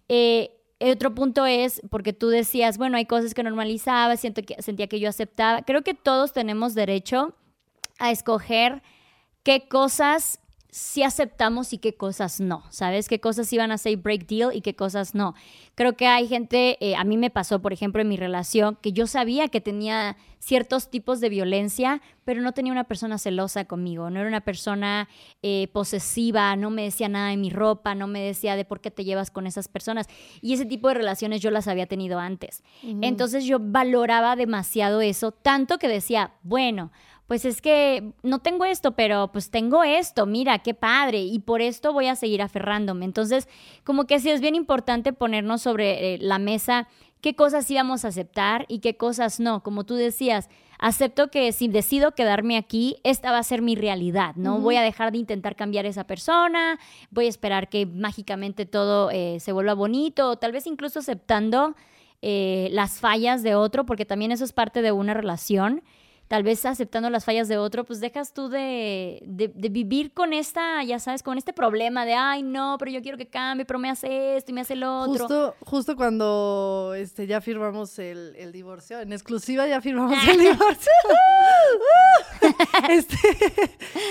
[0.07, 4.87] Eh, otro punto es, porque tú decías, bueno, hay cosas que normalizaba, siento que, sentía
[4.87, 5.63] que yo aceptaba.
[5.63, 7.35] Creo que todos tenemos derecho
[7.99, 8.81] a escoger
[9.43, 10.39] qué cosas
[10.77, 13.09] sí aceptamos y qué cosas no, ¿sabes?
[13.09, 15.33] Qué cosas iban a ser break deal y qué cosas no.
[15.73, 18.93] Creo que hay gente, eh, a mí me pasó, por ejemplo, en mi relación, que
[18.93, 24.11] yo sabía que tenía ciertos tipos de violencia, pero no tenía una persona celosa conmigo,
[24.11, 25.09] no era una persona
[25.41, 28.91] eh, posesiva, no me decía nada de mi ropa, no me decía de por qué
[28.91, 30.05] te llevas con esas personas.
[30.41, 32.63] Y ese tipo de relaciones yo las había tenido antes.
[32.83, 36.91] Entonces yo valoraba demasiado eso, tanto que decía, bueno,
[37.27, 41.61] pues es que no tengo esto, pero pues tengo esto, mira, qué padre, y por
[41.61, 43.03] esto voy a seguir aferrándome.
[43.03, 43.47] Entonces,
[43.83, 46.87] como que sí es bien importante ponernos sobre eh, la mesa
[47.19, 49.61] qué cosas íbamos a aceptar y qué cosas no.
[49.61, 54.35] Como tú decías, acepto que si decido quedarme aquí, esta va a ser mi realidad,
[54.35, 54.59] ¿no?
[54.59, 59.09] Voy a dejar de intentar cambiar a esa persona, voy a esperar que mágicamente todo
[59.11, 61.75] eh, se vuelva bonito, o tal vez incluso aceptando
[62.21, 65.83] eh, las fallas de otro, porque también eso es parte de una relación
[66.27, 69.21] tal vez aceptando las fallas de otro, pues dejas tú de,
[69.55, 73.27] vivir con esta, ya sabes, con este problema de, ay, no, pero yo quiero que
[73.27, 75.19] cambie, pero me hace esto y me hace lo otro.
[75.19, 80.91] Justo, justo cuando este, ya firmamos el, divorcio, en exclusiva ya firmamos el divorcio.
[82.89, 83.17] este,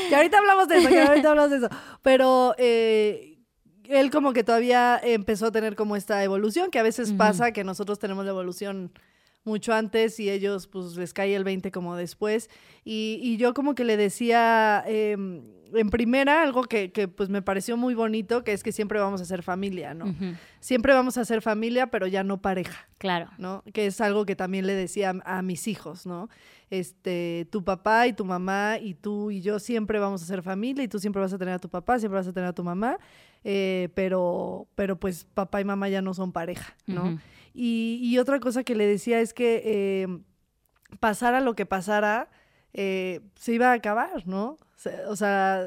[0.09, 1.68] que ahorita hablamos de eso, que ahorita hablamos de eso.
[2.02, 2.55] Pero...
[2.59, 3.33] Eh,
[3.88, 7.62] él como que todavía empezó a tener como esta evolución, que a veces pasa que
[7.62, 8.90] nosotros tenemos la evolución
[9.46, 12.50] mucho antes y ellos pues les cae el 20 como después.
[12.85, 15.42] Y, yo como que le decía em,
[15.74, 19.24] en primera algo que, pues me pareció muy bonito, que es que siempre vamos a
[19.24, 20.14] ser familia, ¿no?
[20.61, 22.88] Siempre vamos a ser familia, pero ya no pareja.
[22.98, 23.28] Claro.
[23.38, 23.62] ¿No?
[23.72, 26.28] Que es algo que también le decía a, mis hijos, ¿no?
[26.70, 30.82] Este, tu papá y tu mamá y tú y yo siempre vamos a ser familia
[30.82, 32.64] y tú siempre vas a tener a tu papá, siempre vas a tener a tu
[32.64, 32.98] mamá,
[33.44, 37.18] eh, pero, pero pues papá y mamá ya no son pareja, ¿no?
[37.58, 40.08] Y, otra cosa que le decía es que eh,
[41.00, 42.28] pasara lo que pasara,
[42.74, 44.58] eh, se iba a acabar, ¿no?
[45.08, 45.66] O sea,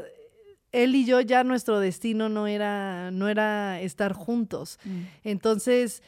[0.71, 4.77] él y yo ya nuestro destino no era, no era estar juntos.
[4.85, 5.01] Mm.
[5.23, 6.03] Entonces,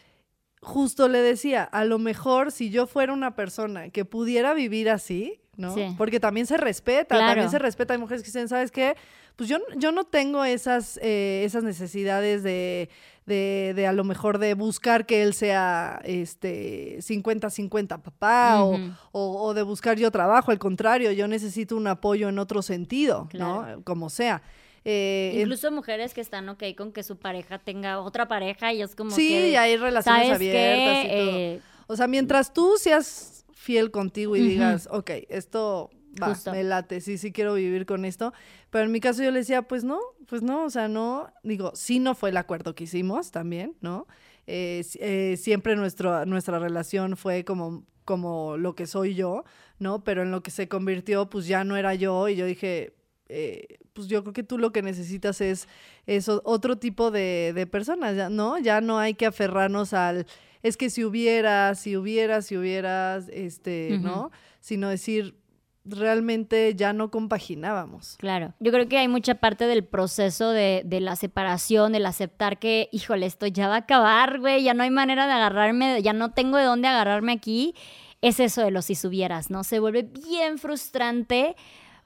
[0.62, 5.42] justo le decía, a lo mejor si yo fuera una persona que pudiera vivir así,
[5.58, 5.76] ¿no?
[5.98, 7.94] Porque también se respeta, también se respeta.
[7.94, 8.96] Hay mujeres que dicen, ¿sabes qué?
[9.36, 12.90] Pues yo, yo no tengo esas, eh, esas necesidades de,
[13.26, 18.64] de, a lo mejor de buscar que él sea este 50-50 papá
[19.12, 23.82] o, de buscar yo trabajo, al contrario, yo necesito un apoyo en otro sentido, ¿no?
[23.84, 24.42] Como sea.
[24.84, 28.96] Eh, Incluso mujeres que están ok con que su pareja tenga otra pareja y es
[28.96, 29.50] como sí, que...
[29.50, 31.38] Sí, hay relaciones abiertas y todo.
[31.38, 37.02] Eh, o sea, mientras tú seas fiel contigo y digas, ok, esto va, me late,
[37.02, 38.34] sí, sí quiero vivir con esto.
[38.70, 41.72] Pero en mi caso yo le decía, pues no, pues no, o sea, no, digo,
[41.76, 44.08] sí no fue el acuerdo que hicimos también, ¿no?
[44.48, 49.44] Eh, eh, siempre nuestro, nuestra relación fue como, como lo que soy yo,
[49.80, 50.04] ¿no?
[50.04, 52.96] Pero en lo que se convirtió, pues ya no era yo y yo dije,
[53.30, 55.68] eh, pues yo creo que tú lo que necesitas es,
[56.06, 58.58] eso otro tipo de, de personas, ¿no?
[58.60, 60.26] Ya no hay que aferrarnos al,
[60.64, 64.32] es que si hubiera, si hubiera, si hubieras, este, ¿no?
[64.60, 65.36] Sino decir,
[65.84, 68.16] realmente ya no compaginábamos.
[68.20, 72.90] Claro, yo creo que hay mucha parte del proceso de, la separación, el aceptar que,
[72.92, 76.32] híjole, esto ya va a acabar, güey, ya no hay manera de agarrarme, ya no
[76.32, 77.76] tengo de dónde agarrarme aquí.
[78.22, 79.64] Es eso de los si subieras, ¿no?
[79.64, 81.56] Se vuelve bien frustrante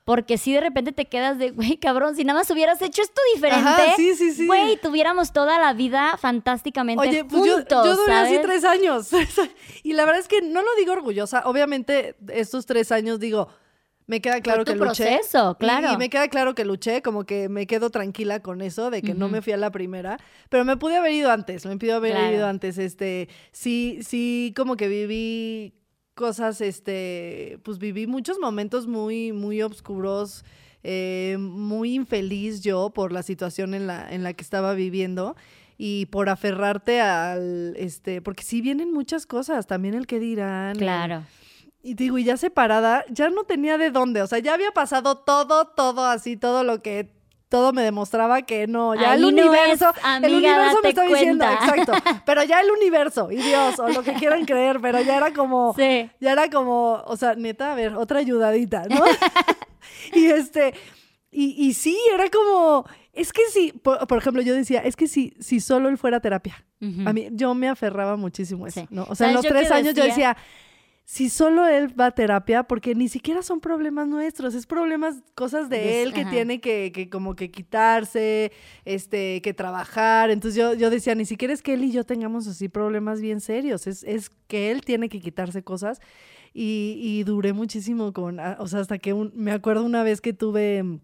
[0.05, 3.19] porque si de repente te quedas de, güey, cabrón, si nada más hubieras hecho esto
[3.33, 4.45] diferente, sí, sí, sí.
[4.45, 9.09] güey, tuviéramos toda la vida fantásticamente Oye, pues Yo, yo duré así tres años.
[9.83, 11.41] y la verdad es que no lo digo orgullosa.
[11.45, 13.49] Obviamente, estos tres años digo,
[14.07, 15.19] me queda claro que luché.
[15.57, 15.93] claro.
[15.93, 19.13] Y, me queda claro que luché, como que me quedo tranquila con eso, de que
[19.13, 20.17] no me fui a la primera.
[20.49, 22.77] Pero me pude haber ido antes, me pude haber ido antes.
[22.77, 25.73] Este, sí, sí, como que viví
[26.13, 30.45] cosas, este, pues viví muchos momentos muy, muy oscuros,
[30.83, 35.35] eh, muy infeliz yo por la situación en la, en la que estaba viviendo
[35.77, 40.77] y por aferrarte al, este, porque sí vienen muchas cosas, también el que dirán.
[40.77, 41.23] Claro.
[41.85, 45.19] Y digo, y ya separada, ya no tenía de dónde, o sea, ya había pasado
[45.19, 47.13] todo, todo así, todo lo que
[47.47, 49.93] todo me demostraba que no, ya el universo,
[50.23, 51.91] el universo me está diciendo, exacto,
[52.25, 55.75] pero ya el universo y Dios o lo que quieran creer, pero ya era como,
[55.77, 59.03] ya era como, o sea, neta, a ver, otra ayudadita, ¿no?
[60.15, 60.73] y este,
[61.29, 65.07] y, y sí, era como, es que sí, por, por ejemplo, yo decía, es que
[65.07, 66.65] si, si solo él fuera terapia.
[66.81, 67.07] Ujú.
[67.07, 68.87] A mí, yo me aferraba muchísimo a eso, Sí.
[68.89, 69.03] ¿no?
[69.07, 70.35] O sea, en ¿Sabes los tres años yo decía?
[71.07, 75.69] Si solo él va a terapia, porque ni siquiera son problemas nuestros, es problemas, cosas
[75.69, 76.31] de él que ajá.
[76.31, 78.51] tiene que, que como que quitarse,
[78.85, 80.31] este, que trabajar.
[80.31, 83.39] Entonces yo, yo decía, ni siquiera es que él y yo tengamos así problemas bien
[83.39, 86.01] serios, es, es que él tiene que quitarse cosas.
[86.53, 90.21] Y, y duré muchísimo con, ah, o sea, hasta que un- me acuerdo una vez
[90.21, 90.99] que tuve mm,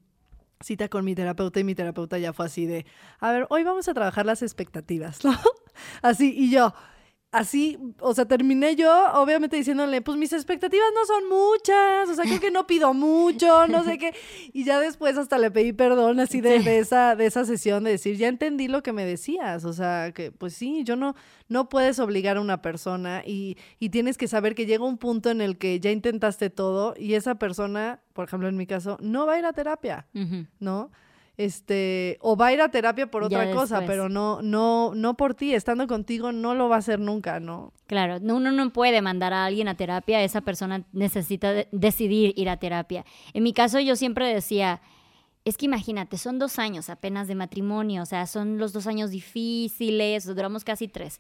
[0.61, 2.85] cita con mi terapeuta y mi terapeuta ya fue así de,
[3.19, 5.37] a ver, hoy vamos a trabajar las expectativas, ¿no?
[6.01, 6.73] Así, y yo,
[7.31, 12.25] así, o sea, terminé yo obviamente diciéndole, pues mis expectativas no son muchas, o sea,
[12.25, 14.13] creo que no pido mucho, no sé qué,
[14.51, 17.91] y ya después hasta le pedí perdón así de, de esa, de esa sesión de
[17.91, 21.15] decir, ya entendí lo que me decías, o sea, que pues sí, yo no,
[21.47, 25.29] no puedes obligar a una persona y, y tienes que saber que llega un punto
[25.29, 29.25] en el que ya intentaste todo y esa persona, por ejemplo en mi caso, no
[29.25, 30.05] va a ir a terapia.
[30.59, 30.91] ¿no?
[31.37, 33.87] Este, o va a ir a terapia por Ya otra cosa, después.
[33.97, 37.73] pero no, no, no por ti, estando contigo no lo va a hacer nunca, ¿no?
[37.87, 42.33] Claro, no- uno no puede mandar a alguien a terapia, esa persona necesita de- decidir
[42.37, 43.05] ir a terapia.
[43.33, 44.81] En mi caso yo siempre decía,
[45.45, 49.09] es que imagínate, son dos años apenas de matrimonio, o sea, son los dos años
[49.09, 51.19] difíciles, duramos casi tres.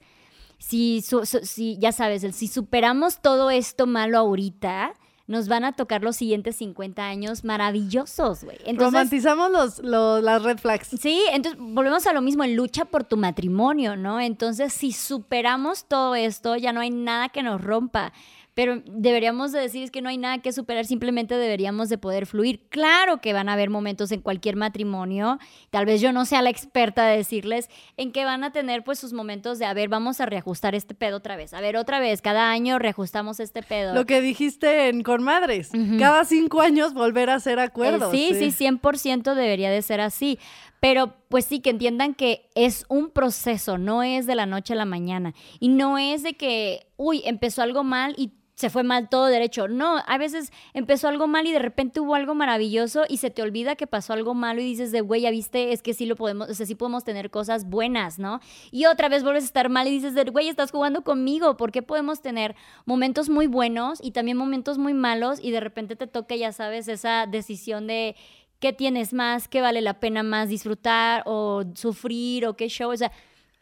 [0.59, 4.93] Si, su- su- si ya sabes, el- si superamos todo esto malo ahorita,
[5.31, 8.57] nos van a tocar los siguientes 50 años maravillosos, güey.
[8.77, 10.89] Romantizamos los, los- las red flags.
[10.99, 14.19] Sí, entonces volvemos a lo mismo, en lucha por tu matrimonio, ¿no?
[14.19, 18.13] Entonces, si superamos todo esto, ya no hay nada que nos rompa.
[18.61, 22.27] Pero deberíamos de decir es que no hay nada que superar, simplemente deberíamos de poder
[22.27, 22.69] fluir.
[22.69, 25.39] Claro que van a haber momentos en cualquier matrimonio,
[25.71, 28.99] tal vez yo no sea la experta de decirles, en que van a tener pues
[28.99, 31.55] sus momentos de, a ver, vamos a reajustar este pedo otra vez.
[31.55, 33.95] A ver, otra vez, cada año reajustamos este pedo.
[33.95, 35.97] Lo que dijiste en Con Madres, Ujú.
[35.97, 38.11] cada cinco años volver a hacer Eh, acuerdos.
[38.11, 40.37] sí, sí, 100% debería de ser así.
[40.79, 44.75] Pero pues sí, que entiendan que es un proceso, no es de la noche a
[44.75, 45.33] la mañana.
[45.59, 49.67] Y no es de que, uy, empezó algo mal y se fue mal todo derecho.
[49.67, 53.41] No, a veces empezó algo mal y de repente hubo algo maravilloso y se te
[53.41, 56.15] olvida que pasó algo malo y dices de, güey, ya viste, es que sí lo
[56.15, 58.39] podemos, o sea, sí podemos tener cosas buenas, ¿no?
[58.69, 61.71] Y otra vez vuelves a estar mal y dices de, güey, estás jugando conmigo, ¿por
[61.71, 66.05] qué podemos tener momentos muy buenos y también momentos muy malos y de repente te
[66.05, 68.15] toca, ya sabes, esa decisión de
[68.59, 72.95] qué tienes más, qué vale la pena más disfrutar o sufrir o qué show, o
[72.97, 73.11] sea,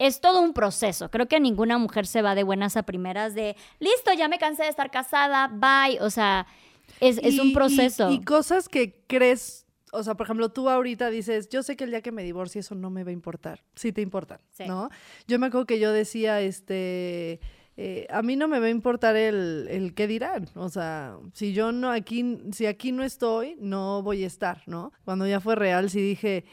[0.00, 1.10] es todo un proceso.
[1.10, 4.62] Creo que ninguna mujer se va de buenas a primeras de, listo, ya me cansé
[4.62, 6.46] de estar casada, bye, o sea,
[7.00, 8.10] es, es un proceso.
[8.10, 11.90] Y, cosas que crees, o sea, por ejemplo, tú ahorita dices, yo sé que el
[11.90, 13.62] día que me divorcie eso no me va a importar.
[13.74, 14.64] Sí te importan, Sí.
[14.66, 14.88] ¿no?
[15.28, 17.38] Yo me acuerdo que yo decía, este,
[17.76, 20.48] eh, a mí no me va a importar el, el qué dirán.
[20.54, 24.94] O sea, si yo no aquí, si aquí no estoy, no voy a estar, ¿no?
[25.04, 26.46] Cuando ya fue real, sí dije,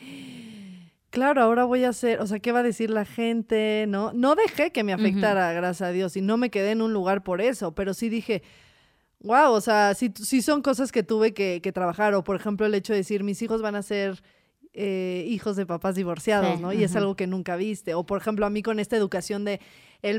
[1.10, 3.86] claro, ahora voy a hacer, o sea, ¿qué va a decir la gente?
[3.88, 4.12] ¿No?
[4.14, 7.24] No dejé que me afectara, gracias a Dios, y no me quedé en un lugar
[7.24, 8.44] por eso, pero sí dije,
[9.20, 12.66] wow, o sea, sí, sí son cosas que tuve que, que trabajar, o por ejemplo
[12.66, 14.24] el hecho de decir, mis hijos van a ser
[14.74, 16.72] eh, hijos de papás divorciados, Sí, ¿no?
[16.72, 19.60] Y es algo que nunca viste, o por ejemplo a mí con esta educación de...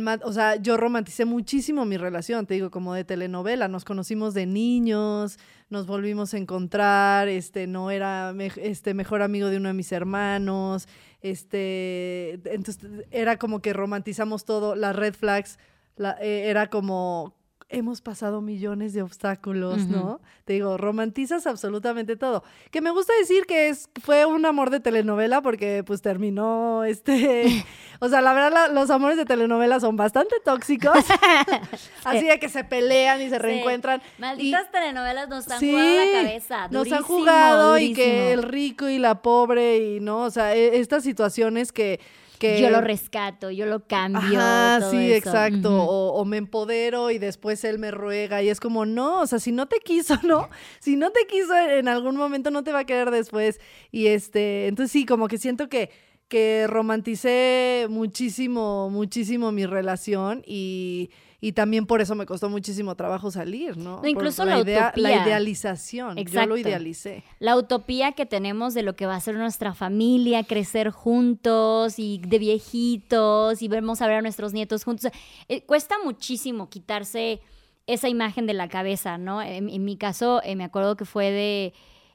[0.01, 3.69] Ma- o sea, yo romanticé muchísimo mi relación, te digo, como de telenovela.
[3.69, 5.38] Nos conocimos de niños,
[5.71, 10.88] nos volvimos a encontrar, este, no era este mejor amigo de uno de mis hermanos,
[11.21, 12.79] este, entonces
[13.11, 15.59] era como que romantizamos todo, las red flags,
[15.97, 17.35] la- eh, era como
[17.70, 19.87] hemos pasado millones de obstáculos.
[19.87, 20.20] ¿no?
[20.44, 22.42] Te digo, romantizas absolutamente todo.
[22.70, 27.64] Que me gusta decir que es, fue un amor de telenovela porque pues terminó este...
[28.00, 30.96] o sea, la verdad la- los amores de telenovela son bastante tóxicos.
[32.04, 34.00] Así de que se pelean y se reencuentran.
[34.18, 36.57] Malditas telenovelas nos han Sí, jugado la cabeza.
[36.68, 38.31] Nos han durísimo, jugado y que durísimo.
[38.31, 42.00] el rico y la pobre y no, o sea, e- estas situaciones que...
[42.38, 44.38] que Yo lo rescato, yo lo cambio.
[44.38, 45.29] Todo sí, eso.
[45.29, 45.83] exacto.
[45.83, 49.38] O, o me empodero y después él me ruega y es como, no, o sea,
[49.38, 50.48] si no te quiso, ¿no?
[50.81, 53.61] Si no te quiso en algún momento, no te va a querer después.
[53.90, 55.90] Y este, entonces sí, como que siento que,
[56.29, 63.31] que romanticé muchísimo, muchísimo mi relación y, y también por eso me costó muchísimo trabajo
[63.31, 64.01] salir, ¿no?
[64.03, 65.22] No, incluso la la idea, la utopía.
[65.24, 66.16] idealización.
[66.16, 67.22] Yo lo idealicé.
[67.38, 72.18] La utopía que tenemos de lo que va a ser nuestra familia, crecer juntos y
[72.27, 75.11] de viejitos y vemos a ver a nuestros nietos juntos.
[75.48, 77.40] Eh, cuesta muchísimo quitarse
[77.87, 79.40] esa imagen de la cabeza, ¿no?
[79.40, 81.72] En, en mi caso, eh, me acuerdo que fue de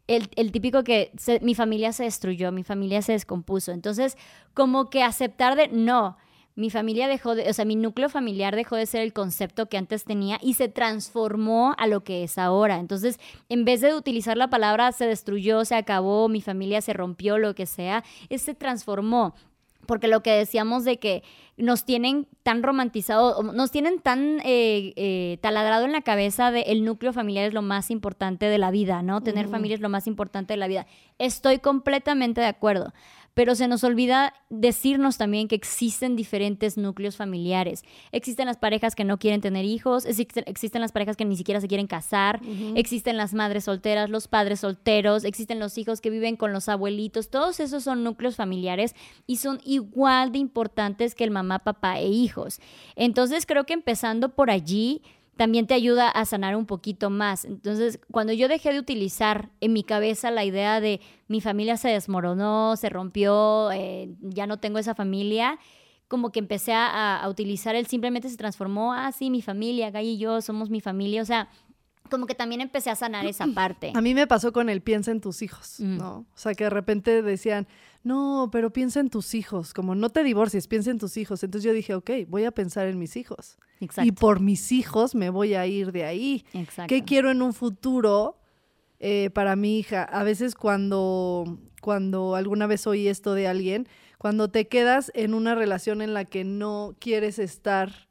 [0.08, 3.72] el, el típico que se- mi familia se destruyó, mi familia se descompuso.
[3.72, 4.18] Entonces,
[4.54, 6.18] como que aceptar de, no,
[6.56, 9.78] mi familia dejó de, o sea, mi núcleo familiar dejó de ser el concepto que
[9.78, 12.78] antes tenía y se transformó a lo que es ahora.
[12.78, 17.38] Entonces, en vez de utilizar la palabra se destruyó, se acabó, mi familia se rompió,
[17.38, 19.34] lo que sea, es se transformó.
[19.86, 21.24] Porque lo que decíamos de que
[21.58, 26.86] nos tienen tan romantizado, nos tienen tan eh, eh, taladrado en la cabeza de el
[26.86, 29.22] núcleo familiar es lo más importante de la vida, ¿no?
[29.22, 30.88] Tener familia es lo más importante de la vida.
[31.20, 32.94] Estoy completamente de acuerdo
[33.34, 37.84] pero se nos olvida decirnos también que existen diferentes núcleos familiares.
[38.12, 41.68] Existen las parejas que no quieren tener hijos, existen, las parejas que ni siquiera se
[41.68, 42.42] quieren casar,
[42.76, 47.30] existen las madres solteras, los padres solteros, existen los hijos que viven con los abuelitos,
[47.30, 52.08] todos esos son núcleos familiares y son igual de importantes que el mamá, papá e
[52.08, 52.60] hijos.
[52.96, 55.02] Entonces creo que empezando por allí,
[55.38, 57.46] también te ayuda a sanar un poquito más.
[57.46, 61.90] Entonces, cuando yo dejé de utilizar en mi cabeza la idea de mi familia se
[61.90, 65.58] desmoronó, se rompió, eh, ya no tengo esa familia,
[66.08, 70.18] como que empecé a, utilizar el simplemente se transformó, ah, sí, mi familia, Gay y
[70.18, 71.50] yo somos mi familia, o sea,
[72.14, 73.92] como que también empecé a sanar esa parte.
[73.96, 75.98] A mí me pasó con el piensa en tus hijos, mm.
[75.98, 76.28] ¿no?
[76.32, 77.68] O sea, que de repente decían,
[78.04, 81.44] no, pero piensa en tus hijos, como no te divorcies, piensa en tus hijos.
[81.44, 83.58] Entonces yo dije, ok, voy a pensar en mis hijos.
[83.80, 84.08] Exacto.
[84.08, 86.46] Y por mis hijos me voy a ir de ahí.
[86.54, 86.88] Exacto.
[86.88, 88.38] ¿Qué quiero en un futuro
[89.00, 90.04] eh, para mi hija?
[90.04, 93.88] A veces cuando, cuando alguna vez oí esto de alguien,
[94.20, 98.08] cuando te quedas en una relación en la que no quieres estar,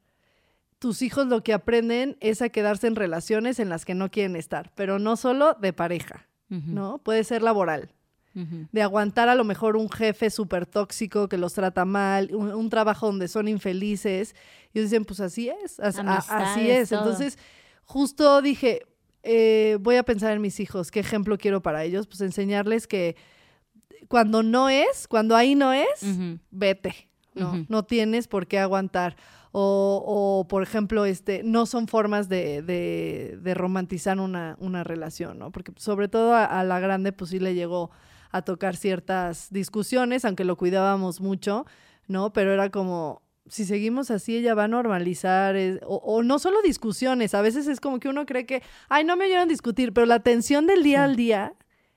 [0.82, 4.34] tus hijos lo que aprenden es a quedarse en relaciones en las que no quieren
[4.34, 6.98] estar, pero no solo de pareja, ¿no?
[6.98, 7.94] Puede ser laboral
[8.34, 13.06] de aguantar a lo mejor un jefe súper tóxico que los trata mal, un, trabajo
[13.06, 14.34] donde son infelices.
[14.74, 16.90] Y dicen, pues así es, así es.
[16.90, 17.38] Entonces,
[17.84, 18.82] justo dije,
[19.22, 23.14] eh, voy a pensar en mis hijos, qué ejemplo quiero para ellos, pues enseñarles que
[24.08, 26.04] cuando no es, cuando ahí no es,
[26.50, 27.64] vete, ¿no?
[27.68, 29.14] No tienes por qué aguantar.
[29.54, 35.50] O, por ejemplo, este, no son formas de, de, romantizar una, una, relación, ¿no?
[35.50, 37.90] Porque sobre todo a, a, la grande, pues sí le llegó
[38.30, 41.66] a tocar ciertas discusiones, aunque lo cuidábamos mucho,
[42.08, 42.32] ¿no?
[42.32, 47.42] Pero era como, si seguimos así, ella va a normalizar, o, no solo discusiones, a
[47.42, 50.66] veces es como que uno cree que, ay, no me oyeron discutir, pero la tensión
[50.66, 51.54] del día al día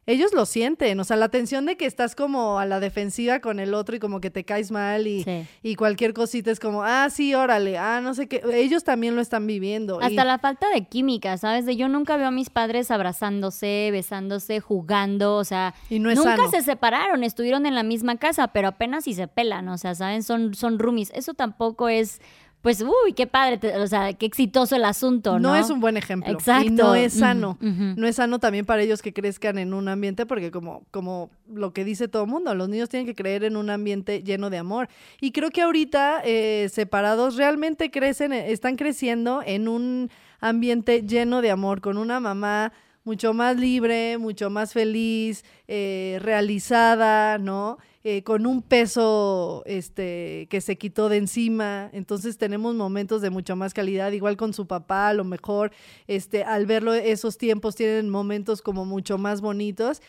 [0.07, 3.59] ellos lo sienten, o sea, la tensión de que estás como a la defensiva con
[3.59, 5.25] el otro y como que te caes mal y,
[5.63, 9.21] y cualquier cosita es como, ah, sí, órale, ah, no sé qué, ellos también lo
[9.21, 9.99] están viviendo.
[9.99, 11.65] Hasta la falta de química, ¿sabes?
[11.65, 17.23] De yo nunca veo a mis padres abrazándose, besándose, jugando, o sea, nunca se separaron,
[17.23, 20.21] estuvieron en la misma casa, pero apenas si se pelan, o sea, ¿saben?
[20.21, 22.21] Son, son roomies, eso tampoco es
[22.65, 25.49] pues, uy, qué padre, o sea, qué exitoso el asunto, ¿no?
[25.49, 26.33] No es un buen ejemplo.
[26.33, 26.65] Exacto.
[26.65, 27.59] Y no es sano.
[27.61, 31.73] No es sano también para ellos que crezcan en un ambiente, porque como, como lo
[31.73, 34.57] que dice todo el mundo, los niños tienen que creer en un ambiente lleno de
[34.57, 34.89] amor.
[35.21, 40.09] Y creo que ahorita, eh, separados, realmente crecen, eh, están creciendo en un
[40.39, 47.37] ambiente lleno de amor, con una mamá mucho más libre, mucho más feliz, eh, realizada,
[47.37, 47.77] ¿no?
[48.07, 51.89] Eh, con un peso este, que se quitó de encima.
[51.91, 55.71] Entonces tenemos momentos de mucha más calidad, igual con su papá, a lo mejor
[56.05, 60.03] este, al verlo esos tiempos tienen momentos como mucho más bonitos.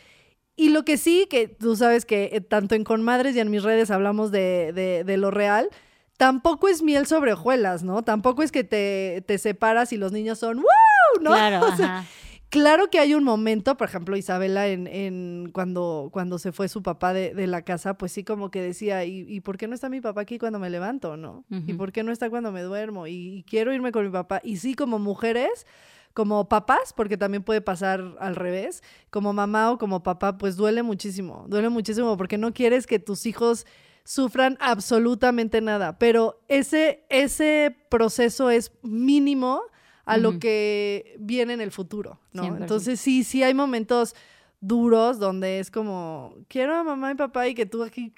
[0.57, 3.63] Y lo que sí, que tú sabes que eh, tanto en Conmadres y en mis
[3.63, 5.71] redes hablamos de, de, lo real,
[6.19, 8.03] tampoco es miel sobre hojuelas, ¿no?
[8.03, 11.23] Tampoco es que te, te separas y los niños son ¡wow!
[11.23, 11.31] ¿no?
[11.31, 11.65] Claro,
[12.49, 16.83] Claro que hay un momento, por ejemplo, Isabela, en, en cuando, cuando se fue su
[16.83, 19.75] papá de, de, la casa, pues sí como que decía, ¿y, ¿y, por qué no
[19.75, 21.45] está mi papá aquí cuando me levanto, no?
[21.51, 23.09] ¿Y por qué no está cuando me duermo?
[23.09, 24.41] Y, quiero irme con mi papá.
[24.45, 25.67] Y sí, como mujeres,
[26.15, 30.85] como papás, porque también puede pasar al revés, como mamá o como papá, pues duele
[30.85, 33.67] muchísimo, duele muchísimo porque no quieres que tus hijos
[34.05, 39.63] sufran absolutamente nada, pero ese, ese proceso es mínimo
[40.07, 42.57] a lo que viene en el futuro, ¿no?
[42.57, 44.15] Entonces sí, sí hay momentos
[44.61, 48.15] duros donde es como, quiero a mamá y papá y que tú aquí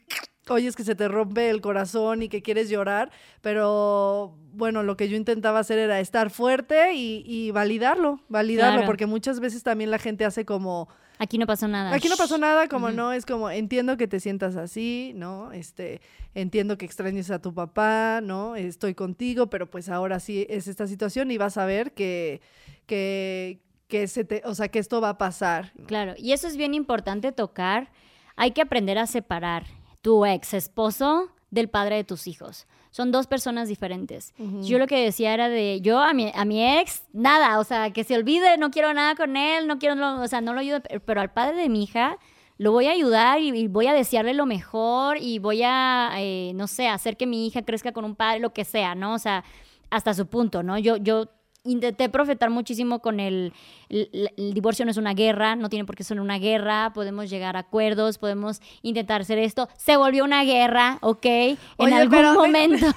[0.49, 3.11] oyes que se te rompe el corazón y que quieres llorar,
[3.41, 9.41] pero bueno, lo que yo intentaba hacer era estar fuerte y, validarlo, validarlo, porque muchas
[9.41, 11.93] veces también la gente hace como Aquí no pasó nada.
[11.95, 15.53] Aquí no pasó nada, como no, es como, entiendo que te sientas así, ¿no?
[15.53, 16.01] Este,
[16.35, 18.55] entiendo que extrañes a tu papá, ¿no?
[18.55, 22.41] Estoy contigo, pero pues ahora sí es esta situación y vas a ver que,
[22.87, 25.73] que, que se te, o sea, que esto va a pasar.
[25.87, 27.91] Claro, y eso es bien importante tocar.
[28.37, 29.67] Hay que aprender a separar
[30.01, 32.67] tu ex esposo del padre de tus hijos.
[32.91, 34.35] Son dos personas diferentes.
[34.63, 37.91] Yo lo que decía era de, yo a mi, a mi ex, nada, o sea,
[37.91, 40.81] que se olvide, no quiero nada con él, no quiero, o sea, no lo ayudo,
[41.05, 42.19] pero al padre de mi hija,
[42.57, 46.53] lo voy a ayudar y, y voy a desearle lo mejor y voy a, eh,
[46.55, 49.15] no sé, hacer que mi hija crezca con un padre, lo que sea, ¿no?
[49.15, 49.45] O sea,
[49.91, 50.77] hasta su punto, ¿no?
[50.79, 51.29] Yo, yo
[51.65, 53.53] intenté profetar muchísimo con el,
[53.89, 57.29] el, el divorcio no es una guerra, no tiene por qué ser una guerra, podemos
[57.29, 59.69] llegar a acuerdos, podemos intentar hacer esto.
[59.77, 61.27] Se volvió una guerra, ¿ok?
[61.27, 62.87] En Oye, algún pero- momento.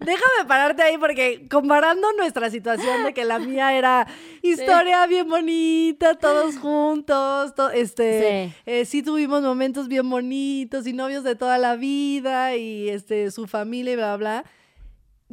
[0.00, 4.08] Déjame pararte ahí porque comparando nuestra situación de que la mía era
[4.42, 8.54] historia bien bonita, todos juntos, to- este, Sí.
[8.66, 13.46] eh, sí tuvimos momentos bien bonitos y novios de toda la vida y este su
[13.46, 14.44] familia y bla bla.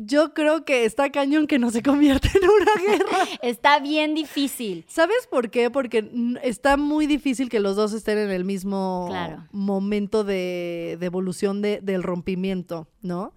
[0.01, 3.17] Yo creo que está cañón que no se convierta en una guerra.
[3.41, 4.85] Está bien difícil.
[4.87, 5.69] ¿Sabes por qué?
[5.69, 6.09] Porque
[6.41, 9.45] está muy difícil que los dos estén en el mismo Claro.
[9.51, 13.33] momento de, de evolución de- del rompimiento, ¿no?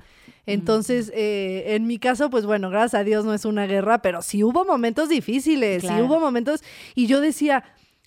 [0.47, 4.23] Entonces, eh, en mi caso, pues bueno, gracias a Dios no es una guerra, pero
[4.23, 6.63] sí hubo momentos difíciles, sí hubo momentos,
[6.97, 7.63] y yo decía,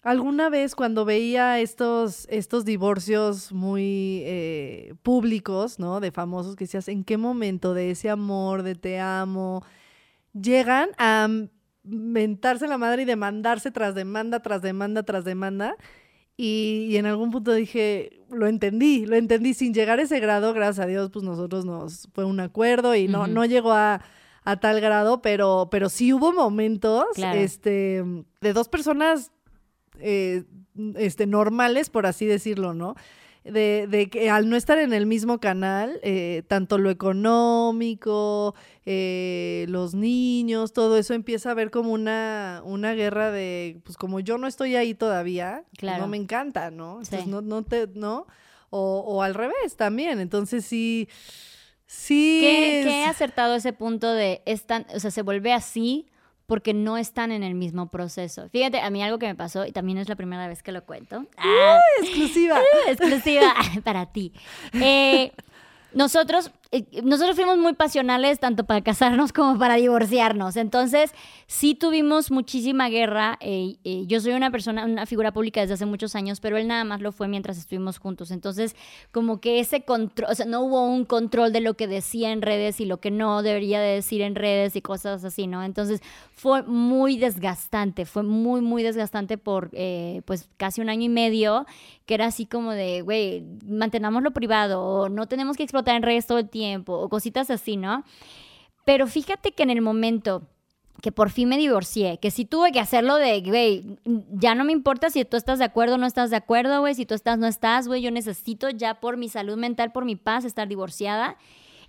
[0.05, 5.99] alguna vez cuando veía estos, estos divorcios muy eh, públicos, ¿no?
[5.99, 9.63] De famosos que decías, ¿en qué momento de ese amor, de te amo,
[10.33, 11.27] llegan a
[11.83, 15.75] mentarse la madre y demandarse tras demanda, tras demanda, tras demanda?
[16.37, 20.53] Y, y en algún punto dije, lo entendí, lo entendí sin llegar a ese grado,
[20.53, 24.01] gracias a Dios, pues nosotros nos fue un acuerdo y no, no llegó a,
[24.43, 27.39] a tal grado, pero, pero sí hubo momentos Claro.
[27.39, 28.03] este,
[28.41, 29.31] de dos personas
[29.99, 30.43] eh,
[30.95, 32.95] este, normales, por así decirlo, ¿no?
[33.43, 39.65] De, de que al no estar en el mismo canal, eh, tanto lo económico, eh,
[39.69, 44.37] los niños, todo eso empieza a ver como una, una guerra de, pues como yo
[44.37, 46.03] no estoy ahí todavía, pues, Claro.
[46.03, 46.93] no me encanta, ¿no?
[46.93, 47.29] Entonces, Sí.
[47.29, 48.25] no, no te, ¿no?
[48.71, 51.07] O, o al revés también, entonces sí,
[51.85, 52.39] sí.
[52.41, 56.07] ¿Qué, es- qué acertado ese punto de están, o sea, se vuelve así
[56.45, 58.49] porque no están en el mismo proceso?
[58.49, 60.83] Fíjate, a mí algo que me pasó y también es la primera vez que lo
[60.85, 61.25] cuento.
[61.37, 62.59] Ah, exclusiva.
[62.87, 64.33] exclusiva para ti.
[64.73, 65.31] Eh,
[65.93, 66.51] nosotros,
[67.03, 70.55] nosotros fuimos muy pasionales tanto para casarnos como para divorciarnos.
[70.55, 71.11] Entonces,
[71.47, 73.37] sí tuvimos muchísima guerra.
[73.41, 76.67] eh, eh, yo soy una persona, una figura pública desde hace muchos años, pero él
[76.67, 78.31] nada más lo fue mientras estuvimos juntos.
[78.31, 78.75] Entonces,
[79.11, 82.41] como que ese control, o sea, no hubo un control de lo que decía en
[82.41, 85.63] redes y lo que no debería de decir en redes y cosas así, ¿no?
[85.63, 86.01] Entonces,
[86.33, 91.65] fue muy desgastante, fue muy, muy desgastante por, eh, pues, casi un año y medio
[92.05, 96.27] que era así como de, güey, mantenámoslo privado, o no tenemos que explotar en redes
[96.27, 98.03] todo el tiempo, o cositas así, ¿no?
[98.85, 100.43] Pero fíjate que en el momento
[101.01, 103.97] que por fin me divorcié, que sí tuve que hacerlo de, güey,
[104.31, 106.95] ya no me importa si tú estás de acuerdo o no estás de acuerdo, güey,
[106.95, 110.15] si tú estás no estás, güey, yo necesito ya por mi salud mental, por mi
[110.15, 111.37] paz, estar divorciada.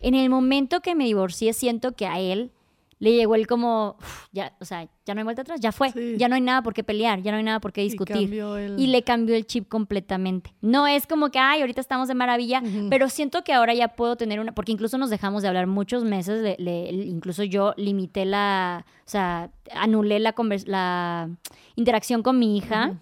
[0.00, 2.52] En el momento que me divorcié, siento que a él
[2.98, 5.90] le llegó el como, "Uf, ya, o sea, ya no hay vuelta atrás, ya fue,
[5.92, 6.14] Sí.
[6.16, 8.16] ya no hay nada por qué pelear, ya no hay nada por qué Y discutir.
[8.16, 10.54] cambió el- Y le cambió el chip completamente.
[10.62, 14.16] No es como que, ay, ahorita estamos de maravilla, pero siento que ahora ya puedo
[14.16, 18.24] tener una, porque incluso nos dejamos de hablar muchos meses, le- le- incluso yo limité
[18.24, 21.28] la, o sea, anulé la, convers- la
[21.74, 22.98] interacción con mi hija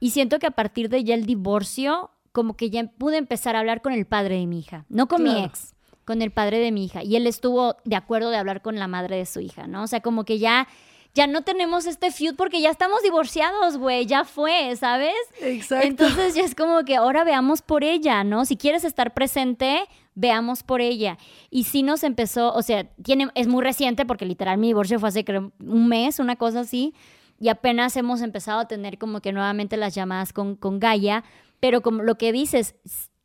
[0.00, 3.60] y siento que a partir de ya el divorcio, como que ya pude empezar a
[3.60, 5.74] hablar con el padre de mi hija, no con mi ex
[6.08, 8.88] con el padre de mi hija y él estuvo de acuerdo de hablar con la
[8.88, 9.82] madre de su hija, ¿no?
[9.82, 10.66] O sea, como que ya
[11.14, 15.12] ya no tenemos este feud porque ya estamos divorciados, güey, ya fue, ¿sabes?
[15.42, 15.86] Exacto.
[15.86, 18.46] Entonces ya es como que ahora veamos por ella, ¿no?
[18.46, 19.80] Si quieres estar presente,
[20.14, 21.18] veamos por ella.
[21.50, 25.10] Y sí nos empezó, o sea, tiene, es muy reciente porque literal mi divorcio fue
[25.10, 26.94] hace creo, un mes, una cosa así,
[27.38, 31.22] y apenas hemos empezado a tener como que nuevamente las llamadas con, con Gaia,
[31.60, 32.76] pero como lo que dices,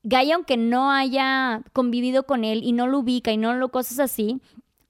[0.03, 3.99] Gaia aunque no haya convivido con él y no lo ubica y no lo cosas
[3.99, 4.41] así,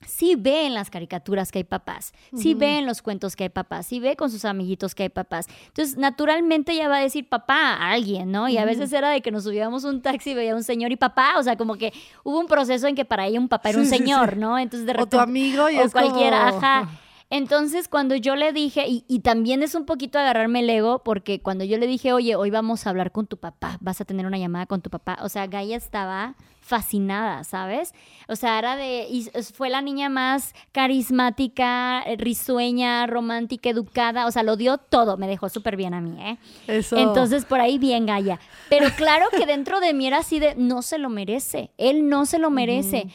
[0.05, 3.49] sí ve en las caricaturas que hay papás, sí ve en los cuentos que hay
[3.49, 5.47] papás, sí ve con sus amiguitos que hay papás.
[5.67, 8.49] Entonces, naturalmente ella va a decir papá a alguien, ¿no?
[8.49, 10.97] Y a veces era de que nos subíamos un taxi y veía un señor y
[10.97, 11.93] papá, o sea, como que
[12.23, 14.03] hubo un proceso en que para ella un papá era un Sí, sí, sí.
[14.03, 14.57] señor, ¿no?
[14.59, 15.17] Entonces, de O repente...
[15.17, 16.89] tu amigo y o es cualquiera, como- ajá.
[17.35, 21.41] Entonces, cuando yo le dije, y, y también es un poquito agarrarme el ego, porque
[21.41, 24.27] cuando yo le dije, oye, hoy vamos a hablar con tu papá, vas a tener
[24.27, 27.95] una llamada con tu papá, o sea, Gaia estaba fascinada, ¿sabes?
[28.27, 29.23] O sea, era de, y
[29.55, 35.27] fue la niña más carismática, eh, risueña, romántica, educada, o sea, lo dio todo, me
[35.27, 36.37] dejó súper bien a mí, ¿eh?
[36.67, 36.97] Eso.
[36.97, 38.39] Entonces, por ahí bien, Gaia.
[38.69, 42.27] Pero claro que dentro de mí era así de, no se lo merece, él no
[42.27, 43.07] se lo merece,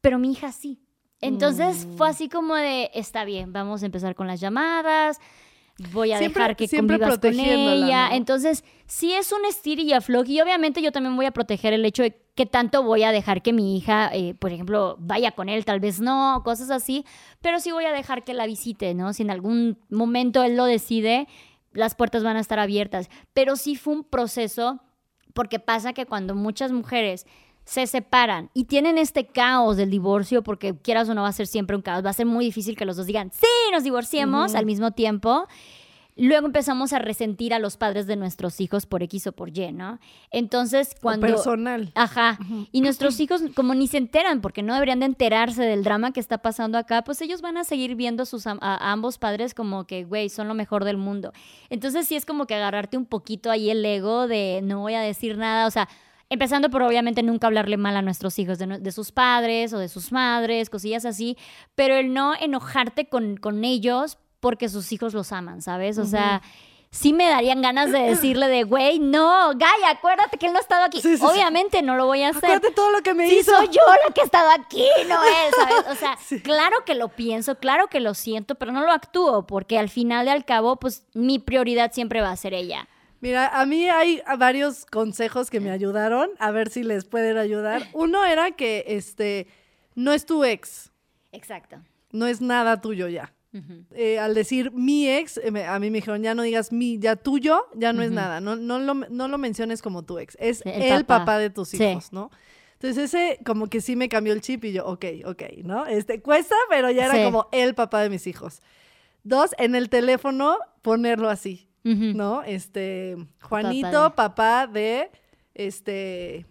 [0.00, 0.83] pero mi hija sí.
[1.20, 1.96] Entonces Mm.
[1.96, 5.20] fue así como de, está bien, vamos a empezar con las llamadas,
[5.92, 8.10] voy a Siempre- dejar que convivas con ella.
[8.10, 8.14] ¿no?
[8.16, 11.84] Entonces, sí es un estir y afloje y obviamente yo también voy a proteger el
[11.84, 15.48] hecho de que tanto voy a dejar que mi hija, eh, por ejemplo, vaya con
[15.48, 17.04] él, tal vez no, cosas así,
[17.40, 19.12] pero sí voy a dejar que la visite, ¿no?
[19.12, 21.26] Si en algún momento él lo decide,
[21.72, 23.08] las puertas van a estar abiertas.
[23.32, 24.80] Pero sí fue un proceso
[25.32, 27.26] Porque pasa que cuando muchas mujeres
[27.64, 31.46] se separan y tienen este caos del divorcio, porque quieras o no va a ser
[31.46, 34.54] siempre un caos, va a ser muy difícil que los dos digan, sí, nos divorciemos
[34.54, 35.46] al mismo tiempo.
[36.16, 39.72] Luego empezamos a resentir a los padres de nuestros hijos por X o por Y,
[39.72, 39.98] ¿no?
[40.30, 41.26] Entonces, cuando...
[41.26, 41.90] personal.
[41.96, 42.38] Ajá.
[42.70, 46.20] Y nuestros hijos, como ni se enteran, porque no deberían de enterarse del drama que
[46.20, 49.54] está pasando acá, pues ellos van a seguir viendo a, sus, a, a ambos padres
[49.54, 51.32] como que, güey, son lo mejor del mundo.
[51.68, 55.00] Entonces, sí es como que agarrarte un poquito ahí el ego de no voy a
[55.00, 55.88] decir nada, o sea...
[56.34, 59.78] Empezando por obviamente nunca hablarle mal a nuestros hijos de, no- de sus padres o
[59.78, 61.38] de sus madres, cosillas así,
[61.76, 65.96] pero el no enojarte con, con ellos porque sus hijos los aman, ¿sabes?
[65.98, 66.42] O sea,
[66.90, 70.62] sí me darían ganas de decirle de, güey, no, Gaia, acuérdate que él no ha
[70.62, 71.00] estado aquí.
[71.00, 71.24] Sí, sí, sí.
[71.24, 72.44] obviamente no lo voy a hacer.
[72.44, 73.52] Acuérdate todo lo que me hizo.
[73.56, 75.84] soy yo la que he estado aquí, no él, ¿sabes?
[75.90, 79.78] O sea, claro que lo pienso, claro que lo siento, pero no lo actúo porque
[79.78, 82.88] al final y al cabo, pues mi prioridad siempre va a ser ella.
[83.24, 87.82] Mira, a mí hay varios consejos que me ayudaron, a ver si les pueden ayudar.
[87.94, 89.46] Uno era que este
[89.94, 90.92] no es tu ex,
[91.32, 91.78] Exacto.
[92.12, 93.32] no es nada tuyo ya.
[93.92, 97.16] Eh, al decir mi ex, eh, a mí me dijeron, ya no digas mi, ya
[97.16, 98.40] tuyo, ya no es nada.
[98.42, 101.20] No, no, lo, no lo menciones como tu ex, es El el, papá.
[101.20, 101.38] papá.
[101.38, 101.82] de tus Sí.
[101.82, 102.30] hijos, ¿no?
[102.74, 105.86] Entonces ese como que sí me cambió el chip y yo, ok, ok, ¿no?
[105.86, 107.22] Este cuesta, pero ya era Sí.
[107.24, 108.60] como el papá de mis hijos.
[109.22, 111.68] Dos, en el teléfono ponerlo así,
[112.14, 112.42] ¿no?
[112.42, 115.10] Este, Papá Juanito, de- papá de,
[115.54, 116.46] este,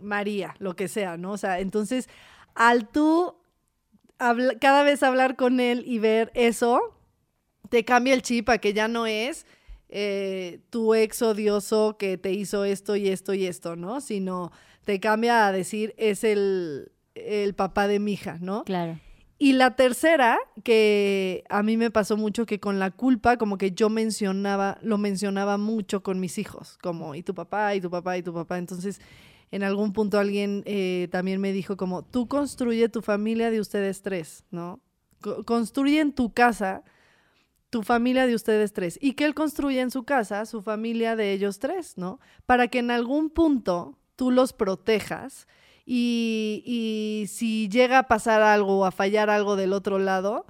[0.00, 1.32] María, lo que sea, ¿no?
[1.32, 2.08] O sea, entonces,
[2.54, 3.34] al tú
[4.18, 6.80] habla- cada vez hablar con él y ver eso,
[7.68, 9.46] te cambia el chip a que ya no es
[9.92, 14.00] eh, tu ex odioso que te hizo esto y esto y esto, ¿no?
[14.00, 14.52] Sino
[14.84, 18.62] te cambia a decir, es el, el papá de mi hija, ¿no?
[18.64, 18.98] Claro.
[19.42, 23.72] Y la tercera, que a mí me pasó mucho que con la culpa, como que
[23.72, 28.18] yo mencionaba, lo mencionaba mucho con mis hijos, como, y tu papá, y tu papá,
[28.18, 28.58] y tu papá.
[28.58, 29.00] Entonces,
[29.50, 34.02] en algún punto alguien eh, también me dijo como, tú construye tu familia de ustedes
[34.02, 34.78] tres, ¿no?
[35.22, 36.84] Co- construye en tu casa
[37.70, 38.98] tu familia de ustedes tres.
[39.00, 42.20] Y que él construya en su casa su familia de ellos tres, ¿no?
[42.44, 45.48] Para que en algún punto tú los protejas
[45.86, 50.46] y, y si llega a pasar algo o a fallar algo del otro lado,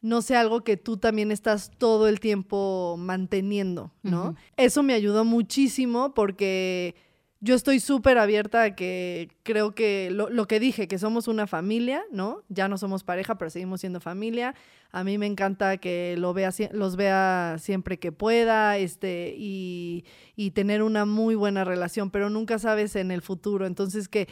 [0.00, 4.36] no sea algo que tú también estás todo el tiempo manteniendo, ¿no?
[4.56, 6.94] Eso me ayudó muchísimo porque
[7.40, 11.46] yo estoy súper abierta a que creo que lo, lo que dije, que somos una
[11.46, 12.42] familia, ¿no?
[12.48, 14.54] Ya no somos pareja, pero seguimos siendo familia.
[14.90, 20.04] A mí me encanta que lo vea, los vea siempre que pueda este, y,
[20.34, 23.66] y tener una muy buena relación, pero nunca sabes en el futuro.
[23.66, 24.28] Entonces, que,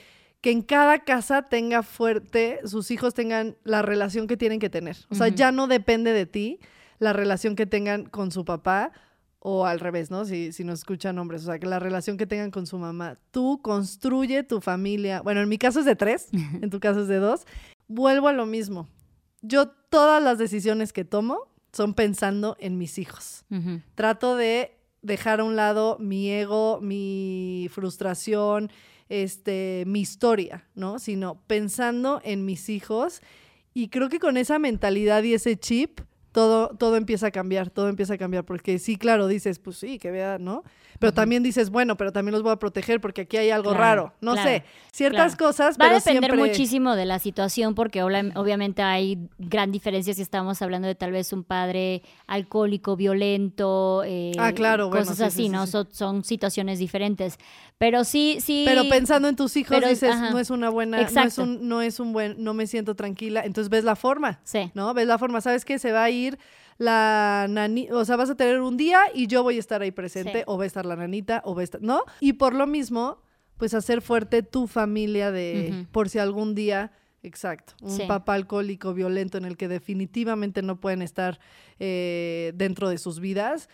[0.47, 4.97] que en cada casa tenga fuerte, sus hijos tengan la relación que tienen que tener.
[5.11, 6.61] O sea, ya no depende de ti
[7.01, 8.93] la relación que tengan con su papá
[9.41, 10.25] o al revés, ¿no?
[10.25, 13.19] Si, si nos escuchan hombres, o sea, que la relación que tengan con su mamá.
[13.33, 15.21] Tú construye tu familia.
[15.21, 16.29] Bueno, en mi caso es de tres,
[16.63, 17.45] en tu caso es de dos.
[17.89, 18.89] Vuelvo a lo mismo.
[19.43, 21.41] Yo todas las decisiones que tomo
[21.73, 23.45] son pensando en mis hijos.
[23.97, 28.71] Trato de dejar a un lado mi ego, mi frustración,
[29.09, 30.99] este, mi historia, ¿no?
[30.99, 33.21] Sino pensando en mis hijos.
[33.75, 36.01] Y creo que con esa mentalidad y ese chip,
[36.37, 38.45] todo, todo empieza a cambiar, todo empieza a cambiar.
[38.45, 40.65] Porque sí, claro, dices, pues sí, que vea, ¿no?
[40.99, 43.81] Pero también dices, bueno, pero también los voy a proteger porque aquí hay algo Claro,
[43.81, 44.13] raro.
[44.21, 45.51] No claro, sé, ciertas claro.
[45.53, 46.37] cosas, Va a depender siempre...
[46.49, 51.33] muchísimo de la situación porque obviamente hay gran diferencia si estamos hablando de tal vez
[51.35, 55.67] un padre alcohólico, violento, eh, Ah, claro, bueno, cosas sí, sí, así, sí, ¿no?
[55.67, 55.73] sí.
[55.73, 57.39] Son, son situaciones diferentes.
[57.79, 58.65] Pero sí, sí.
[58.67, 60.31] Pero pensando en tus hijos pero- dices, ajá.
[60.31, 61.43] no es una buena, no es, Exacto.
[61.43, 63.43] un, no es un buen, no me siento tranquila.
[63.45, 64.71] Entonces ves la forma, Sí.
[64.75, 64.95] ¿no?
[64.95, 65.79] Ves la forma, ¿sabes qué?
[65.79, 66.26] Se va a ir
[66.79, 69.91] la nani, o sea, vas a tener un día y yo voy a estar ahí
[69.93, 70.45] presente, Sí.
[70.47, 72.03] o va a estar la nanita, o va a estar, ¿no?
[72.21, 73.23] Y por lo mismo,
[73.57, 78.03] pues hacer fuerte tu familia de, por si algún día, exacto, un Sí.
[78.07, 81.39] papá alcohólico, violento, en el que definitivamente no pueden estar
[81.79, 83.69] eh, dentro de sus vidas,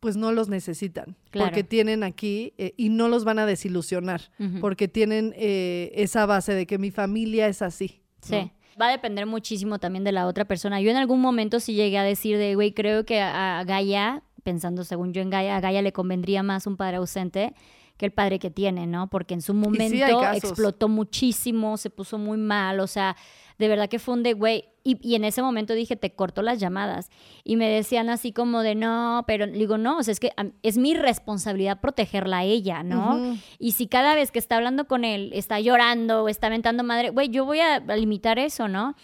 [0.00, 1.48] pues no los necesitan, Claro.
[1.50, 4.22] porque tienen aquí eh, y no los van a desilusionar,
[4.60, 8.00] porque tienen eh, esa base de que mi familia es así.
[8.22, 8.32] Sí.
[8.34, 8.50] ¿no?
[8.80, 10.80] Va a depender muchísimo también de la otra persona.
[10.80, 14.84] Yo en algún momento sí llegué a decir de, güey, creo que a, Gaia, pensando
[14.84, 17.54] según yo en Gaia, a Gaia le convendría más un padre ausente
[17.96, 19.08] que el padre que tiene, ¿no?
[19.08, 23.16] Porque en su momento explotó muchísimo, se puso muy mal, o sea,
[23.58, 26.42] de verdad que fue un de, güey, y, y en ese momento dije, te corto
[26.42, 27.10] las llamadas.
[27.42, 30.30] Y me decían así como de, no, pero digo, no, o sea, es que
[30.62, 33.36] es mi responsabilidad protegerla a ella, ¿no?
[33.58, 37.10] Y si cada vez que está hablando con él está llorando o está mentando madre,
[37.10, 38.94] güey, yo voy a limitar eso, ¿no?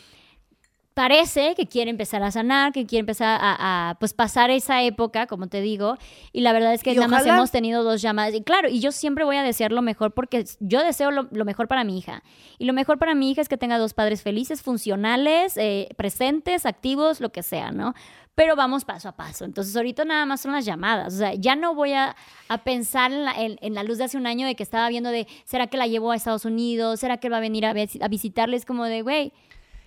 [0.94, 5.26] Parece que quiere empezar a sanar, que quiere empezar a, a, pues pasar esa época,
[5.26, 5.96] como te digo,
[6.32, 8.34] y la verdad es que Y nada más hemos tenido dos llamadas.
[8.34, 11.44] Y claro, y yo siempre voy a desear lo mejor porque yo deseo lo, lo
[11.44, 12.22] mejor para mi hija.
[12.58, 16.66] Y lo mejor para mi hija es que tenga dos padres felices, funcionales, eh, presentes,
[16.66, 17.94] activos, lo que sea, ¿no?
[18.34, 19.44] Pero vamos paso a paso.
[19.44, 21.14] Entonces, ahorita nada más son las llamadas.
[21.14, 22.16] O sea, ya no voy a,
[22.48, 24.88] a pensar en la, en- en la luz de hace un año de que estaba
[24.88, 27.00] viendo de, ¿será que la llevo a Estados Unidos?
[27.00, 27.74] ¿Será que él va a venir a
[28.08, 28.64] visitarles?
[28.64, 29.32] Como de, güey,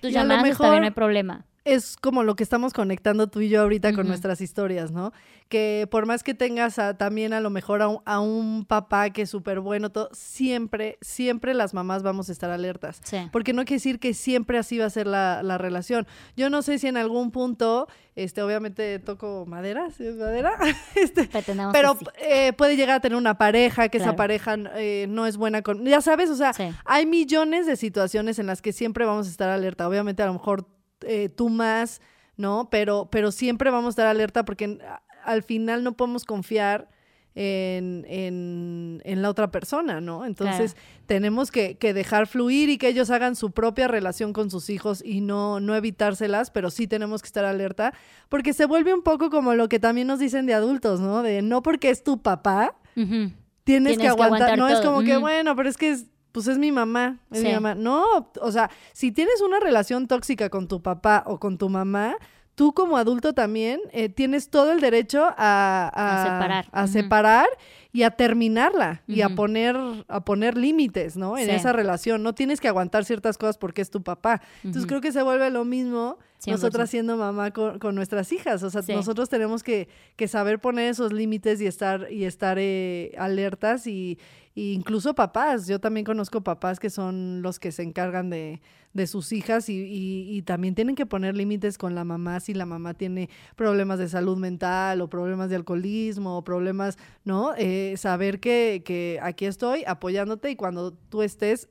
[0.06, 1.46] tus Y llamadas está bien, mejor- no hay problema.
[1.66, 5.12] Es como lo que estamos conectando tú y yo ahorita con nuestras historias, ¿no?
[5.50, 9.10] Que por más que tengas a- también a lo mejor a un, a un papá
[9.10, 13.02] que es súper bueno, todo, siempre, siempre las mamás vamos a estar alertas.
[13.04, 13.18] Sí.
[13.32, 16.08] Porque no quiere decir que siempre así va a ser la, la relación.
[16.38, 20.52] Yo no sé si en algún punto, este, obviamente toco madera, ¿sí es madera?
[20.96, 21.30] este,
[21.74, 22.06] pero sí.
[22.22, 25.84] eh, puede llegar a tener una pareja, que esa pareja eh, no es buena con...
[25.86, 26.70] Ya sabes, o sea, Sí.
[26.86, 29.88] hay millones de situaciones en las que siempre vamos a estar alerta.
[29.88, 30.68] Obviamente a lo mejor
[31.02, 32.02] eh, tú más,
[32.38, 32.70] ¿no?
[32.70, 34.78] Pero, pero siempre vamos a estar alerta porque
[35.24, 36.90] al final no podemos confiar
[37.38, 40.26] en, en- en la otra persona, ¿no?
[40.26, 40.76] Entonces
[41.06, 45.04] tenemos que, que dejar fluir y que ellos hagan su propia relación con sus hijos
[45.04, 47.94] y no, no evitárselas, pero sí tenemos que estar alerta
[48.30, 51.24] porque se vuelve un poco como lo que también nos dicen de adultos, ¿no?
[51.24, 53.34] De no porque es tu papá, tienes,
[53.66, 54.58] Tienes que que aguantar.
[54.58, 57.54] no es como que, bueno, pero es que es, pues es mi mamá, es mi
[57.54, 57.76] mamá.
[57.76, 58.04] No,
[58.42, 62.18] o sea, si tienes una relación tóxica con tu papá o con tu mamá,
[62.56, 66.66] tú como adulto también eh, tienes todo el derecho a, a, A separar.
[66.74, 67.48] a separar
[67.94, 69.78] y a terminarla y a poner,
[70.10, 71.38] a poner límites, ¿no?
[71.38, 71.52] En Sí.
[71.52, 72.22] esa relación.
[72.22, 74.42] No tienes que aguantar ciertas cosas porque es tu papá.
[74.66, 76.52] Entonces creo que se vuelve lo mismo 100%.
[76.52, 78.62] nosotras siendo mamá con, con nuestras hijas.
[78.64, 78.94] O sea, Sí.
[78.94, 84.20] nosotros tenemos que, que saber poner esos límites y estar, y estar eh, alertas y,
[84.56, 85.68] incluso papás.
[85.68, 88.62] Yo también conozco papás que son los que se encargan de,
[88.94, 92.54] de sus hijas y, y- y también tienen que poner límites con la mamá si
[92.54, 97.54] la mamá tiene problemas de salud mental o problemas de alcoholismo o problemas, ¿no?
[97.58, 101.70] Eh, saber que, que aquí estoy apoyándote y cuando tú estés,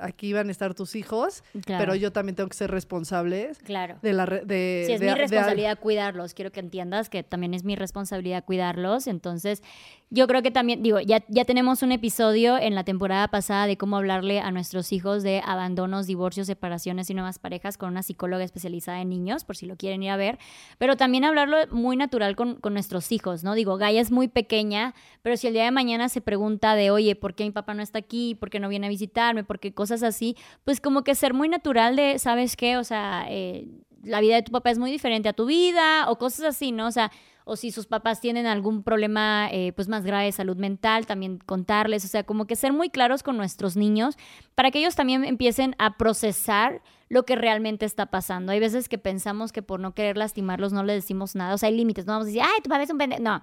[0.00, 1.84] aquí van a estar tus hijos, Claro.
[1.84, 3.96] pero yo también tengo que ser responsable Claro.
[4.02, 6.34] de la re- de, Sí, es de- mi de- responsabilidad cuidarlos.
[6.34, 9.06] Quiero que entiendas que también es mi responsabilidad cuidarlos.
[9.06, 9.62] Entonces,
[10.10, 13.76] yo creo que también, digo, ya, ya tenemos un episodio en la temporada pasada de
[13.78, 18.44] cómo hablarle a nuestros hijos de abandonos, divorcios, separaciones y nuevas parejas con una psicóloga
[18.44, 20.38] especializada en niños, por si lo quieren ir a ver.
[20.78, 23.54] Pero también hablarlo muy natural con, con nuestros hijos, ¿no?
[23.54, 27.16] Digo, Gaia es muy pequeña, pero si el día de mañana se pregunta de, oye,
[27.16, 28.34] ¿por qué mi papá no está aquí?
[28.34, 29.44] ¿Por qué no viene a visitarme?
[29.44, 30.36] ¿Por qué cosas así?
[30.64, 32.76] Pues como que ser muy natural de, ¿sabes qué?
[32.76, 33.66] O sea, eh,
[34.04, 36.86] la vida de tu papá es muy diferente a tu vida o cosas así, ¿no?
[36.86, 37.10] O sea,
[37.44, 41.38] o si sus papás tienen algún problema eh, pues más grave de salud mental, también
[41.38, 44.16] contarles, o sea, como que ser muy claros con nuestros niños
[44.54, 48.52] para que ellos también empiecen a procesar lo que realmente está pasando.
[48.52, 51.70] Hay veces que pensamos que por no querer lastimarlos no les decimos nada, o sea,
[51.70, 53.42] hay límites, no vamos a decir, ay, tu papá es un pendejo, no,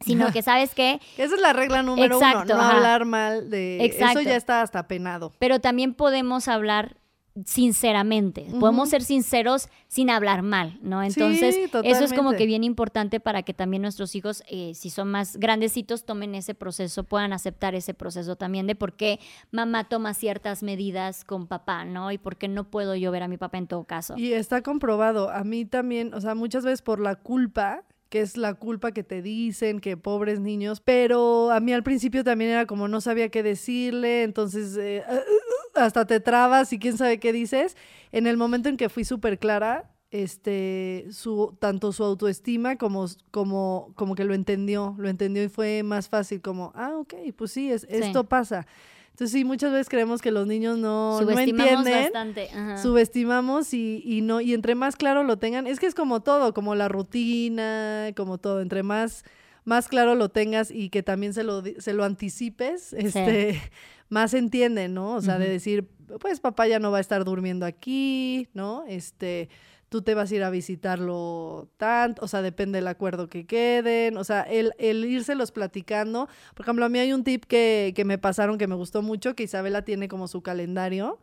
[0.00, 2.76] sino que sabes que Esa es la regla número Exacto, uno, no ajá.
[2.76, 3.84] hablar mal de...
[3.84, 4.20] Exacto.
[4.20, 5.32] Eso ya está hasta penado.
[5.38, 6.96] pero también podemos hablar
[7.44, 8.46] sinceramente.
[8.58, 11.02] Podemos ser sinceros sin hablar mal, ¿no?
[11.02, 14.90] Entonces, Sí, eso es como que bien importante para que también nuestros hijos, eh, si
[14.90, 19.20] son más grandecitos, tomen ese proceso, puedan aceptar ese proceso también de por qué
[19.52, 22.10] mamá toma ciertas medidas con papá, ¿no?
[22.12, 24.14] Y por qué no puedo yo ver a mi papá en todo caso.
[24.16, 25.30] Y está comprobado.
[25.30, 29.04] A mí también, o sea, muchas veces por la culpa, que es la culpa que
[29.04, 33.30] te dicen, que pobres niños, pero a mí al principio también era como no sabía
[33.30, 35.04] qué decirle, entonces eh,
[35.76, 37.76] hasta te trabas y quién sabe qué dices.
[38.12, 43.92] En el momento en que fui súper clara, este, su, tanto su autoestima como, como,
[43.94, 47.70] como que lo entendió, lo entendió y fue más fácil como, ah, ok, pues sí,
[47.70, 48.66] es, esto pasa.
[49.10, 52.48] Entonces sí, muchas veces creemos que los niños no, no Subestimamos entienden bastante.
[52.50, 52.78] ajá.
[52.82, 56.54] subestimamos y, y no y entre más claro lo tengan es que es como todo
[56.54, 59.24] como la rutina como todo entre más
[59.64, 63.60] más claro lo tengas y que también se lo se lo anticipes este
[64.08, 65.86] más entienden no o sea de decir
[66.18, 69.48] pues papá ya no va a estar durmiendo aquí no este
[69.90, 74.16] tú te vas a ir a visitarlo tanto, o sea, depende del acuerdo que queden,
[74.16, 76.28] o sea, el, el írselos platicando.
[76.54, 79.34] Por ejemplo, a mí hay un tip que, que me pasaron que me gustó mucho,
[79.36, 81.20] que Isabela tiene como su calendario.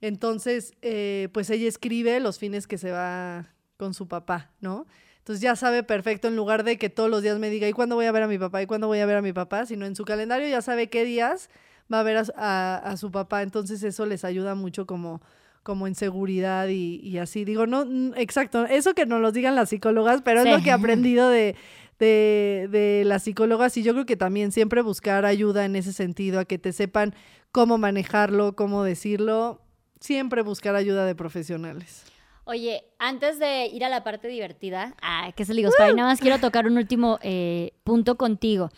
[0.00, 4.86] Entonces, eh, pues ella escribe los fines que se va con su papá, ¿no?
[5.18, 7.94] Entonces ya sabe perfecto, en lugar de que todos los días me diga, ¿y cuándo
[7.96, 8.62] voy a ver a mi papá?
[8.62, 9.66] ¿Y cuándo voy a ver a mi papá?
[9.66, 11.50] Sino en su calendario ya sabe qué días
[11.92, 13.42] va a ver a- a su papá.
[13.42, 15.20] Entonces eso les ayuda mucho como,
[15.62, 17.44] como en seguridad y, y así.
[17.44, 17.84] Digo, no,
[18.16, 20.48] exacto, eso que nos lo digan las psicólogas, pero Sí.
[20.48, 21.54] es lo que he aprendido de,
[21.98, 26.40] de, de las psicólogas y yo creo que también siempre buscar ayuda en ese sentido,
[26.40, 27.14] a que te sepan
[27.52, 29.60] cómo manejarlo, cómo decirlo,
[30.00, 32.04] siempre buscar ayuda de profesionales.
[32.44, 36.08] Oye, antes de ir a la parte divertida, ah, que se le digo, Spy, nada
[36.08, 38.70] más quiero tocar un último eh, punto contigo.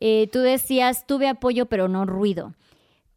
[0.00, 2.52] Eh, tú decías, tuve apoyo, pero no ruido.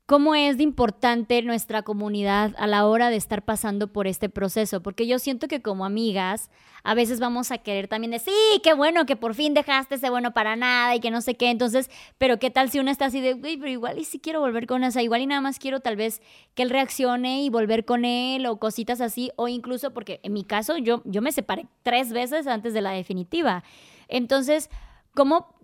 [0.08, 4.82] ¿Cómo es de importante nuestra comunidad a la hora de estar pasando por este proceso?
[4.82, 6.50] Porque yo siento que como amigas
[6.86, 10.10] a veces vamos a querer también decir, sí, qué bueno que por fin dejaste ese
[10.10, 11.50] bueno para nada y que no sé qué.
[11.50, 14.40] Entonces, pero qué tal si una está así de, güey, pero igual y si quiero
[14.40, 16.22] volver con esa, igual y nada más quiero tal vez
[16.56, 20.46] que él reaccione y volver con él o cositas así, o incluso porque en mi
[20.46, 23.66] caso yo, yo me separé tres veces antes de la definitiva.
[24.08, 24.70] Entonces,
[25.14, 25.57] ¿cómo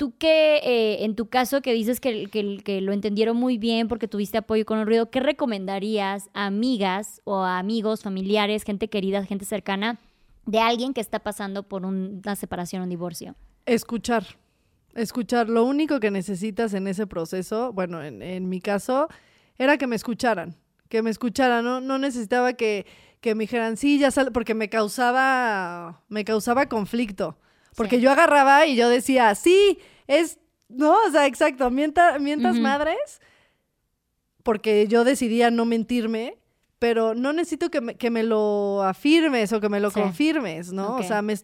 [0.00, 4.08] Tú que eh, en tu caso que dices que, que, lo entendieron muy bien porque
[4.08, 9.22] tuviste apoyo con el ruido, ¿qué recomendarías a amigas o a amigos, familiares, gente querida,
[9.26, 10.00] gente cercana
[10.46, 13.34] de alguien que está pasando por una separación o un divorcio?
[13.66, 14.24] Escuchar.
[14.94, 15.50] Escuchar.
[15.50, 19.06] Lo único que necesitas en ese proceso, bueno, en, mi caso,
[19.58, 20.56] era que me escucharan.
[20.88, 21.62] Que me escucharan.
[21.62, 22.86] No, no necesitaba que,
[23.20, 27.36] que me dijeran, sí, ya sale, porque me causaba, me causaba conflicto.
[27.76, 32.20] Porque yo agarraba y yo decía, sí, es, no, o sea, exacto, mientas
[32.58, 33.20] madres,
[34.42, 36.38] porque yo decidía no mentirme,
[36.78, 40.96] pero no necesito que me, que me lo afirmes o que me lo confirmes, ¿no?
[40.96, 41.34] O sea, me,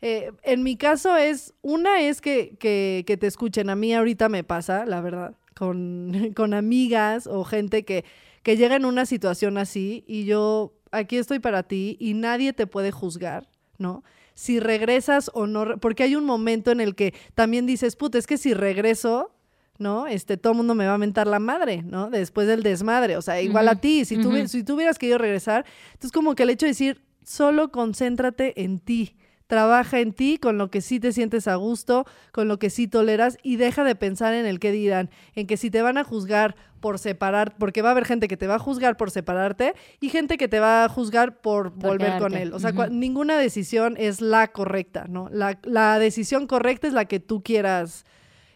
[0.00, 4.28] eh, en mi caso es, una es que, que, que, te escuchen, a mí ahorita
[4.28, 8.04] me pasa, la verdad, con, con amigas o gente que,
[8.42, 12.66] que llega en una situación así y yo aquí estoy para ti y nadie te
[12.66, 13.48] puede juzgar,
[13.78, 14.04] ¿no?
[14.38, 18.28] Si regresas o no, porque hay un momento en el que también dices, puta, es
[18.28, 19.32] que si regreso,
[19.78, 20.06] ¿no?
[20.06, 22.08] Este, todo el mundo me va a mentar la madre, ¿no?
[22.08, 25.64] Después del desmadre, o sea, igual a ti, si, tú, si tú hubieras querido regresar,
[25.88, 29.16] entonces como que el hecho de decir, solo concéntrate en ti,
[29.48, 32.86] trabaja en ti con lo que sí te sientes a gusto, con lo que sí
[32.86, 36.04] toleras y deja de pensar en el que dirán, en que si te van a
[36.04, 39.74] juzgar por separar, porque va a haber gente que te va a juzgar por separarte
[40.00, 42.52] y gente que te va a juzgar por, volver con él.
[42.52, 45.28] O sea, ninguna decisión es la correcta, ¿no?
[45.32, 48.04] La, la, decisión correcta es la que tú quieras.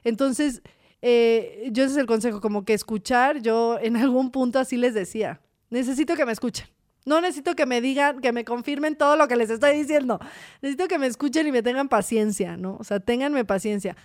[0.05, 0.62] Entonces,
[1.01, 4.93] eh, yo ese es el consejo, como que escuchar, yo en algún punto así les
[4.93, 5.40] decía,
[5.70, 6.66] necesito que me escuchen.
[7.05, 10.20] No necesito que me digan, que me confirmen todo lo que les estoy diciendo.
[10.61, 12.76] Necesito que me escuchen y me tengan paciencia, ¿no?
[12.78, 13.96] O sea, ténganme paciencia.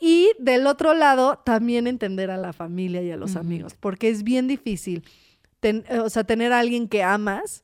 [0.00, 4.24] Y del otro lado, también entender a la familia y a los amigos, porque es
[4.24, 5.04] bien difícil,
[6.02, 7.62] o sea, tener a alguien que amas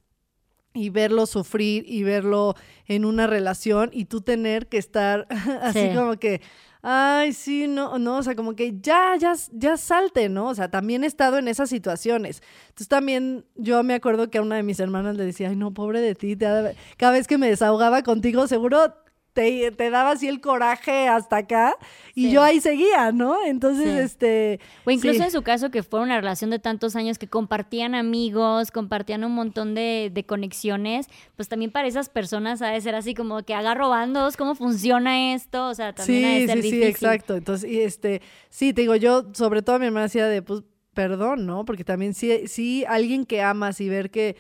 [0.73, 2.55] y verlo sufrir y verlo
[2.87, 5.27] en una relación y tú tener que estar
[5.63, 6.41] así como que
[6.83, 10.49] ay, sí, no, no, o sea, como que ya, ya, ya salte, ¿no?
[10.49, 12.43] O sea, también he estado en esas situaciones.
[12.69, 15.75] Entonces también yo me acuerdo que a una de mis hermanas le decía, ay, no,
[15.75, 18.95] pobre de ti, cada vez que me desahogaba contigo, seguro
[19.39, 21.77] te, daba así el coraje hasta acá
[22.15, 23.45] y yo ahí seguía, ¿no?
[23.45, 24.59] Entonces, este...
[24.85, 28.73] O incluso en su caso que fue una relación de tantos años que compartían amigos,
[28.73, 33.43] compartían un montón de, conexiones, pues también para esas personas ha de ser así como
[33.45, 35.69] que agarro bandos, ¿cómo funciona esto?
[35.69, 37.37] O sea, también ha de ser sí, Sí, exacto.
[37.37, 38.21] Entonces, y este,
[38.51, 40.65] sí, te digo, yo sobre todo mi hermana decía de, pues,
[40.95, 41.65] perdón, ¿no?
[41.65, 44.37] Porque también sí, sí, alguien que amas y ver que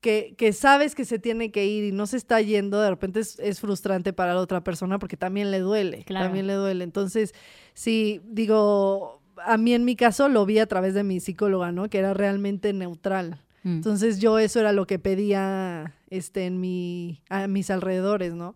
[0.00, 3.20] que, que, sabes que se tiene que ir y no se está yendo, de repente
[3.20, 6.84] es, frustrante para la otra persona porque también le duele, también le duele.
[6.84, 7.34] Entonces,
[7.74, 11.88] sí, digo, a mí en mi caso lo vi a través de mi psicóloga, ¿no?
[11.88, 13.42] Que era realmente neutral.
[13.64, 13.76] Mm.
[13.76, 18.54] Entonces yo eso era lo que pedía este, en mi, a mis alrededores, ¿no?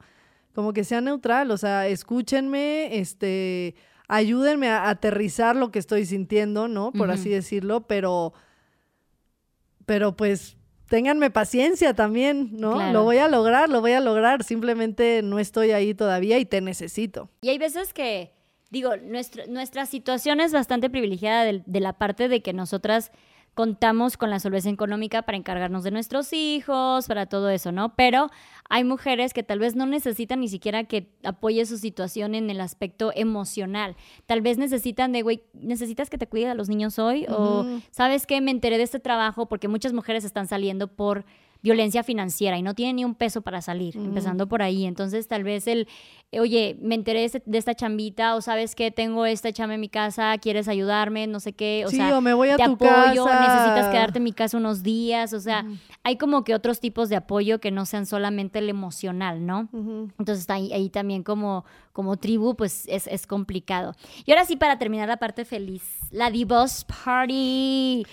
[0.54, 3.74] Como que sea neutral, o sea, escúchenme, este,
[4.06, 6.92] ayúdenme a aterrizar lo que estoy sintiendo, ¿no?
[6.92, 8.34] Por así decirlo, pero,
[9.86, 10.58] pero pues
[10.92, 12.92] ténganme paciencia también, ¿no?
[12.92, 16.60] Lo voy a lograr, lo voy a lograr, simplemente no estoy ahí todavía y te
[16.60, 17.30] necesito.
[17.40, 18.34] Y hay veces que,
[18.68, 18.90] digo,
[19.48, 23.10] nuestra situación es bastante privilegiada de la parte de que nosotras
[23.54, 27.94] contamos con la solvencia económica para encargarnos de nuestros hijos, para todo eso, ¿no?
[27.94, 28.30] Pero
[28.68, 32.60] hay mujeres que tal vez no necesitan ni siquiera que apoye su situación en el
[32.60, 33.96] aspecto emocional.
[34.26, 37.26] Tal vez necesitan de, güey, ¿necesitas que te cuide a los niños hoy?
[37.28, 38.40] O, ¿sabes qué?
[38.40, 41.26] Me enteré de este trabajo porque muchas mujeres están saliendo por
[41.62, 44.84] violencia financiera y no tiene ni un peso para salir, empezando por ahí.
[44.84, 45.86] Entonces, tal vez el,
[46.32, 50.36] oye, me enteré de esta chambita o sabes que tengo esta chamba en mi casa,
[50.38, 53.26] quieres ayudarme, no sé qué, o sí, sea, o me voy a te tu apoyo,
[53.26, 55.64] necesitas quedarte en mi casa unos días, o sea,
[56.02, 59.68] hay como que otros tipos de apoyo que no sean solamente el emocional, ¿no?
[60.18, 63.94] Entonces, ahí, ahí también como, como tribu, pues es, es complicado.
[64.24, 68.04] Y ahora sí, para terminar la parte feliz, la Divorce Party.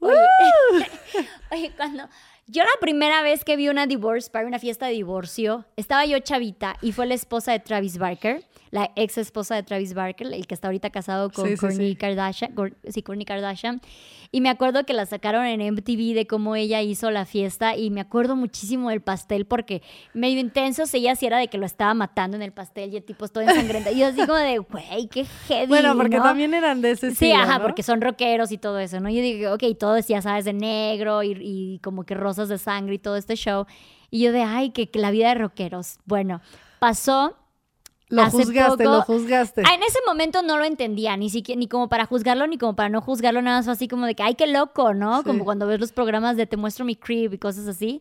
[0.00, 0.14] Oye,
[1.52, 2.04] oye cuando
[2.50, 6.18] Yo la primera vez que vi una divorce para una fiesta de divorcio, estaba yo
[6.20, 10.46] chavita y fue la esposa de Travis Barker, la ex esposa de Travis Barker, el
[10.46, 11.96] que está ahorita casado con Sí, Kourtney sí.
[11.96, 12.54] Kardashian,
[12.88, 13.80] sí, Kourtney Kardashian.
[14.30, 17.88] Y me acuerdo que la sacaron en MTV de cómo ella hizo la fiesta y
[17.90, 19.80] me acuerdo muchísimo del pastel porque
[20.12, 22.96] medio intenso se ella sí era de que lo estaba matando en el pastel y
[22.98, 23.96] el tipo todo ensangrentado.
[23.96, 26.24] Y yo así como de, güey, qué heavy, Bueno, porque ¿no?
[26.24, 27.62] también eran de ese Sí, estilo, ajá, ¿no?
[27.64, 29.08] porque son rockeros y todo eso, ¿no?
[29.08, 32.96] Yo digo, ok, todo decía, sabes, de negro y, y como que rosas de sangre
[32.96, 33.64] y todo este show.
[34.10, 36.00] Y yo de, ay, que, que la vida de rockeros.
[36.04, 36.42] Bueno,
[36.80, 37.34] pasó.
[38.10, 39.62] Lo hace juzgaste, poco- lo juzgaste.
[39.66, 42.74] Ah, en ese momento no lo entendía, ni siquiera, ni como para juzgarlo, ni como
[42.74, 45.18] para no juzgarlo, nada más fue así como de que, ay, qué loco, ¿no?
[45.18, 45.24] Sí.
[45.24, 48.00] Como cuando ves los programas de Te muestro mi crib y cosas así.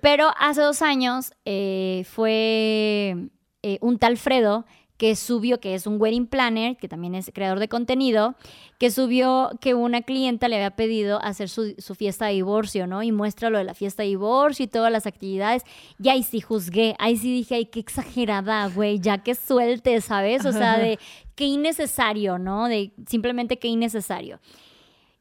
[0.00, 3.16] Pero hace dos años eh, fue
[3.62, 4.64] eh, un tal Fredo
[4.96, 8.34] que subió, que es un wedding planner, que también es creador de contenido,
[8.78, 13.02] que subió que una clienta le había pedido hacer su, su fiesta de divorcio, ¿no?
[13.02, 15.64] Y muestra lo de la fiesta de divorcio y todas las actividades.
[16.02, 20.44] Y ahí sí juzgué, ahí sí dije, ay, qué exagerada, güey, ya que suelte, ¿sabes?
[20.46, 20.98] O sea, de
[21.34, 22.66] qué innecesario, ¿no?
[22.68, 24.40] De simplemente qué innecesario.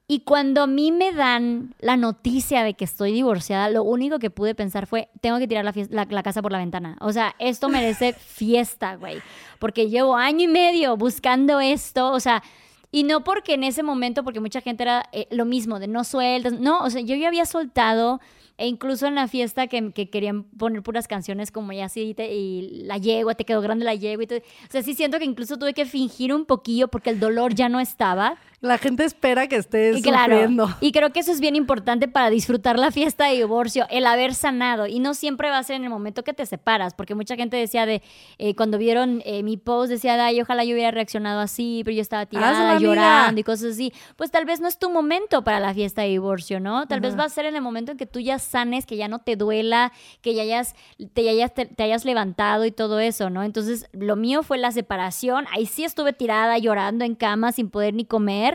[0.08, 4.30] Y cuando a mí me dan la noticia de que estoy divorciada, lo único que
[4.30, 6.96] pude pensar fue, tengo que tirar la, fies- la- la casa por la ventana.
[7.02, 9.18] O sea, esto merece fiesta, güey.
[9.58, 12.44] Porque llevo año y medio buscando esto, o sea,
[12.92, 16.04] y no porque en ese momento, porque mucha gente era eh, lo mismo, de no
[16.04, 18.22] sueltas, no, o sea, yo ya había soltado,
[18.58, 22.34] e incluso en la fiesta que, que querían poner puras canciones como ya así, te-
[22.34, 24.40] y la yegua, te quedó grande la yegua, y todo.
[24.40, 27.68] o sea, sí siento que incluso tuve que fingir un poquillo porque el dolor ya
[27.70, 28.38] no estaba.
[28.66, 30.70] La gente espera que estés Y claro, sufriendo.
[30.82, 34.34] y creo que eso es bien importante para disfrutar la fiesta de divorcio, el haber
[34.34, 34.88] sanado.
[34.88, 37.58] Y no siempre va a ser en el momento que te separas, porque mucha gente
[37.58, 38.02] decía de,
[38.38, 42.02] eh, cuando vieron eh, mi post, decía, ay, ojalá yo hubiera reaccionado así, pero yo
[42.02, 42.80] estaba tirada, amiga.
[42.80, 43.94] llorando y cosas así.
[44.16, 46.88] Pues tal vez no es tu momento para la fiesta de divorcio, ¿no?
[46.88, 49.08] Tal vez va a ser en el momento en que tú ya sanes, que ya
[49.08, 49.92] no te duela,
[50.22, 50.76] que ya hayas,
[51.14, 53.44] te, hayas, te, te hayas levantado y todo eso, ¿no?
[53.44, 55.46] Entonces, lo mío fue la separación.
[55.52, 58.55] Ahí sí estuve tirada, llorando en cama, sin poder ni comer.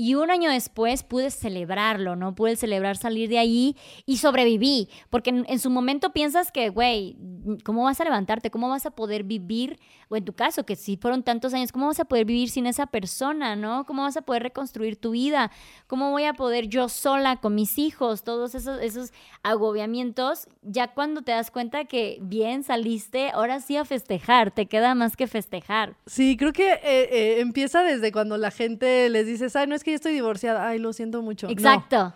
[0.00, 2.32] Y un año después pude celebrarlo, ¿no?
[2.36, 3.76] Pude celebrar salir de ahí
[4.06, 4.88] y sobreviví.
[5.10, 7.16] Porque en, su momento piensas que, güey,
[7.64, 8.52] ¿cómo vas a levantarte?
[8.52, 9.80] ¿Cómo vas a poder vivir?
[10.08, 12.68] O en tu caso, que si fueron tantos años, ¿cómo vas a poder vivir sin
[12.68, 13.86] esa persona, ¿no?
[13.86, 15.50] ¿Cómo vas a poder reconstruir tu vida?
[15.88, 18.22] ¿Cómo voy a poder yo sola con mis hijos?
[18.22, 20.46] Todos esos, esos agobiamientos.
[20.62, 24.52] Ya cuando te das cuenta que bien saliste, ahora sí a festejar.
[24.52, 25.96] Te queda más que festejar.
[26.06, 29.82] Sí, creo que eh, eh, empieza desde cuando la gente les dices, ay, no es
[29.82, 31.46] que yo estoy divorciada, ay, lo siento mucho.
[31.46, 31.52] No.
[31.52, 32.14] Exacto.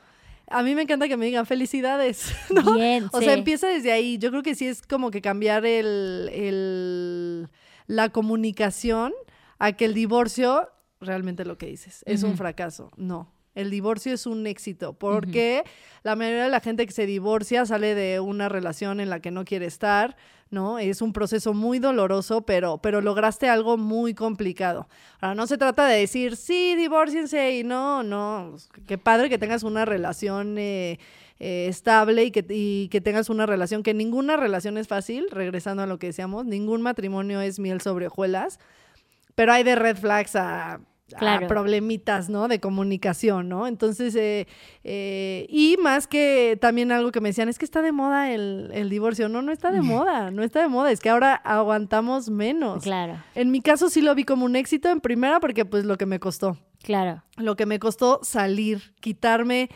[0.48, 2.74] A mí me encanta que me digan felicidades, ¿no?
[2.74, 3.24] Bien, O sí.
[3.24, 4.18] sea, empieza desde ahí.
[4.18, 7.48] Yo creo que sí es como que cambiar el, el-
[7.86, 9.12] la comunicación
[9.58, 10.68] a que el divorcio,
[11.00, 12.90] realmente lo que dices, es un fracaso.
[12.96, 13.30] No.
[13.54, 15.64] El divorcio es un éxito porque
[16.02, 19.30] la mayoría de la gente que se divorcia sale de una relación en la que
[19.30, 20.16] no quiere estar,
[20.50, 20.78] ¿no?
[20.78, 24.88] Es un proceso muy doloroso, pero, pero lograste algo muy complicado.
[25.20, 28.54] Ahora, no se trata de decir, sí, divórciense y no, no,
[28.86, 30.98] qué padre que tengas una relación eh,
[31.40, 35.82] eh, estable y que, y que tengas una relación, que ninguna relación es fácil, regresando
[35.82, 38.58] a lo que decíamos, ningún matrimonio es miel sobre hojuelas,
[39.34, 40.80] pero hay de red flags a...
[41.14, 41.48] a Claro.
[41.48, 42.48] problemitas, ¿no?
[42.48, 43.66] De comunicación, ¿no?
[43.66, 44.46] Entonces, eh,
[44.84, 48.70] eh, y más que también algo que me decían, es que está de moda el,
[48.72, 49.28] el divorcio.
[49.28, 52.82] No, no está de moda, no está de moda, es que ahora aguantamos menos.
[52.84, 55.96] Claro, En mi caso sí lo vi como un éxito en primera porque pues lo
[55.98, 57.22] que me costó, claro.
[57.36, 59.68] lo que me costó salir, quitarme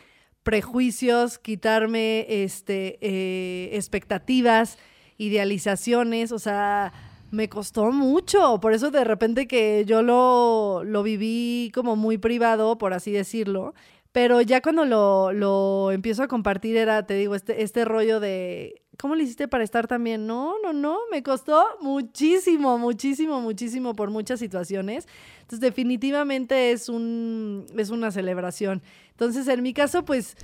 [0.42, 4.78] prejuicios, quitarme este, eh, expectativas,
[5.18, 6.92] idealizaciones, o sea,
[7.36, 12.78] me costó mucho, por eso de repente que yo lo, lo viví como muy privado,
[12.78, 13.74] por así decirlo,
[14.10, 18.80] pero ya cuando lo, lo empiezo a compartir era, te digo, este, este rollo de,
[18.98, 20.26] ¿cómo le hiciste para estar también?
[20.26, 25.06] No, no, no, me costó muchísimo, muchísimo, muchísimo por muchas situaciones.
[25.42, 28.82] Entonces, definitivamente es, un, es una celebración.
[29.10, 30.38] Entonces, en mi caso, pues,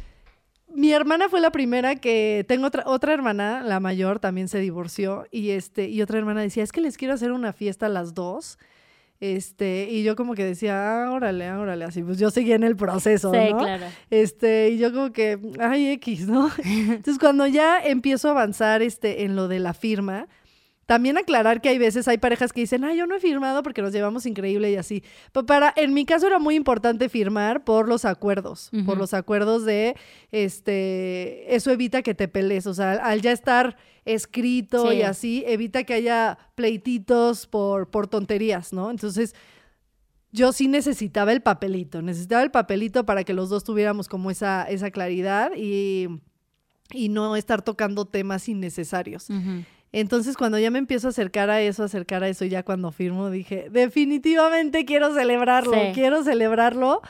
[0.75, 5.27] mi hermana fue la primera que tengo otra, otra hermana, la mayor, también se divorció
[5.31, 8.15] y este y otra hermana decía, "Es que les quiero hacer una fiesta a las
[8.15, 8.59] dos."
[9.21, 12.65] Este, y yo como que decía, ah, órale, ah, órale, así, pues yo seguía en
[12.65, 13.59] el proceso, Sí, ¿no?
[13.59, 13.87] claro.
[14.11, 16.51] Este, y yo como que, ay, X, ¿no?
[16.65, 20.27] Entonces, cuando ya empiezo a avanzar este, en lo de la firma,
[20.93, 23.81] también aclarar que hay veces, hay parejas que dicen, ay, yo no he firmado porque
[23.81, 25.03] nos llevamos increíble y así.
[25.33, 29.65] Pero para, en mi caso era muy importante firmar por los acuerdos, por los acuerdos
[29.65, 29.97] de,
[30.33, 34.99] este, eso evita que te pelees, o sea, al ya estar escrito Sí.
[34.99, 38.91] y así, evita que haya pleititos por, por tonterías, ¿no?
[38.91, 39.35] Entonces,
[40.31, 44.65] yo sí necesitaba el papelito, necesitaba el papelito para que los dos tuviéramos como esa,
[44.65, 46.07] esa claridad y,
[46.93, 49.29] y no estar tocando temas innecesarios.
[49.93, 53.31] Entonces, cuando ya me empiezo a acercar a eso, acercar a eso, ya cuando firmo,
[53.31, 55.91] dije, definitivamente quiero celebrarlo, Sí.
[55.95, 57.03] quiero celebrarlo.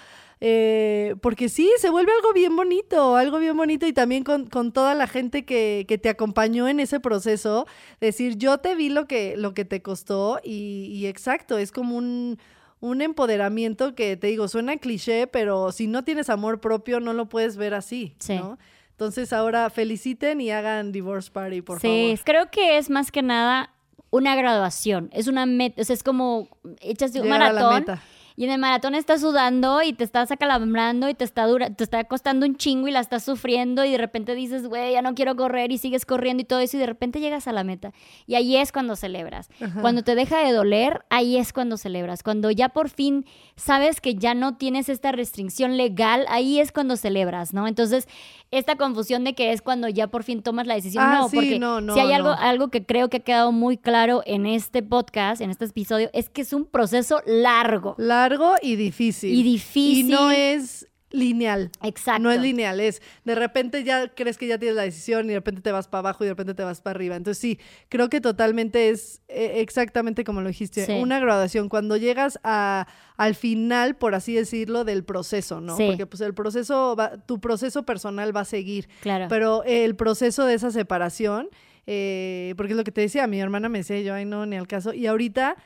[0.44, 4.72] eh, porque sí, se vuelve algo bien bonito, algo bien bonito y también con, con
[4.72, 7.64] toda la gente que, que te acompañó en ese proceso,
[8.00, 11.96] decir, yo te vi lo que, lo que te costó y, y exacto, es como
[11.96, 12.40] un,
[12.80, 17.28] un empoderamiento que te digo, suena cliché, pero si no tienes amor propio no lo
[17.28, 18.34] puedes ver así, Sí.
[18.34, 18.58] ¿no?
[19.02, 22.24] Entonces ahora feliciten y hagan divorce party, por sí, favor.
[22.24, 23.70] creo que es más que nada
[24.10, 25.10] una graduación.
[25.12, 26.48] Es una meta, o sea, es como
[26.80, 27.80] echas un Llegar a la maratón.
[27.80, 28.02] meta.
[28.36, 31.84] Y en el maratón estás sudando y te estás acalambrando y te está, dura, te
[31.84, 35.14] está costando un chingo y la estás sufriendo y de repente dices, güey, ya no
[35.14, 37.92] quiero correr y sigues corriendo y todo eso y de repente llegas a la meta.
[38.26, 39.50] Y ahí es cuando celebras.
[39.80, 42.22] Cuando te deja de doler, ahí es cuando celebras.
[42.22, 43.26] Cuando ya por fin
[43.56, 47.68] sabes que ya no tienes esta restricción legal, ahí es cuando celebras, ¿no?
[47.68, 48.08] Entonces,
[48.50, 51.36] esta confusión de que es cuando ya por fin tomas la decisión, Ah, no, sí,
[51.36, 54.46] porque no, no, si hay algo, algo que creo que ha quedado muy claro en
[54.46, 57.94] este podcast, en este episodio, es que es un proceso largo.
[57.98, 58.21] Largo
[58.62, 59.32] y difícil.
[59.34, 60.06] Y difícil.
[60.06, 61.70] Y no es lineal.
[61.82, 62.22] Exacto.
[62.22, 65.34] No es lineal, es de repente ya crees que ya tienes la decisión y de
[65.34, 67.16] repente te vas para abajo y de repente te vas para arriba.
[67.16, 67.58] Entonces sí,
[67.90, 70.92] creo que totalmente es eh, exactamente como lo dijiste, Sí.
[70.92, 71.68] una graduación.
[71.68, 72.86] Cuando llegas a,
[73.18, 75.76] al final, por así decirlo, del proceso, ¿no?
[75.76, 75.84] Sí.
[75.86, 78.88] Porque pues el proceso, va- tu proceso personal va a seguir.
[79.02, 79.26] Claro.
[79.28, 81.50] Pero el proceso de esa separación,
[81.86, 84.56] eh, porque es lo que te decía, mi hermana me decía, yo, ay no, ni
[84.56, 84.94] al caso.
[84.94, 85.56] Y ahorita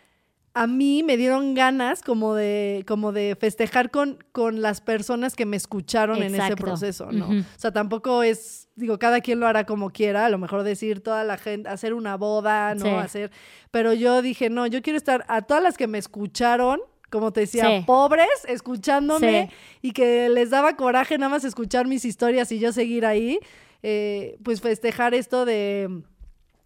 [0.58, 5.44] a mí me dieron ganas como de, como de festejar con, con las personas que
[5.44, 7.28] me escucharon en ese proceso, ¿no?
[7.28, 11.02] O sea, tampoco es, digo, cada quien lo hará como quiera, a lo mejor decir
[11.02, 12.84] toda la gente, hacer una boda, ¿no?
[12.86, 12.90] Sí.
[12.90, 13.30] Hacer,
[13.70, 16.80] pero yo dije, no, yo quiero estar a todas las que me escucharon,
[17.10, 17.84] como te decía, Sí.
[17.86, 19.88] pobres, escuchándome Sí.
[19.88, 23.40] y que les daba coraje nada más escuchar mis historias y yo seguir ahí,
[23.82, 26.02] eh, pues festejar esto de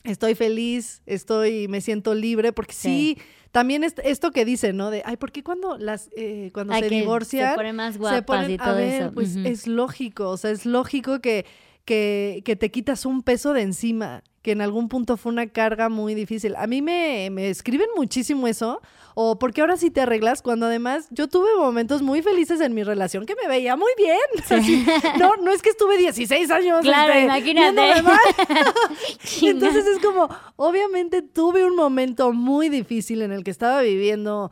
[0.05, 3.19] estoy feliz, estoy, me siento libre, porque sí,
[3.51, 4.91] también es- esto que dicen, ¿no?
[4.91, 7.99] De, ay, ¿por qué cuando las, eh, cuando Ay, se divorcian se ponen más se
[7.99, 9.13] guapas ponen- y a todo ver, eso?
[9.15, 11.45] Pues es lógico, o sea, es lógico que,
[11.85, 15.89] que, que te quitas un peso de encima, que en algún punto fue una carga
[15.89, 16.55] muy difícil.
[16.57, 18.81] A mí me, me escriben muchísimo eso,
[19.15, 22.83] o porque ahora sí te arreglas, cuando además yo tuve momentos muy felices en mi
[22.83, 24.19] relación que me veía muy bien.
[24.49, 24.87] Así,
[25.19, 26.81] no, no es que estuve 16 años.
[26.81, 28.03] Claro, este, imagínate.
[28.03, 28.19] mal.
[29.43, 34.51] Entonces es como, obviamente tuve un momento muy difícil en el que estaba viviendo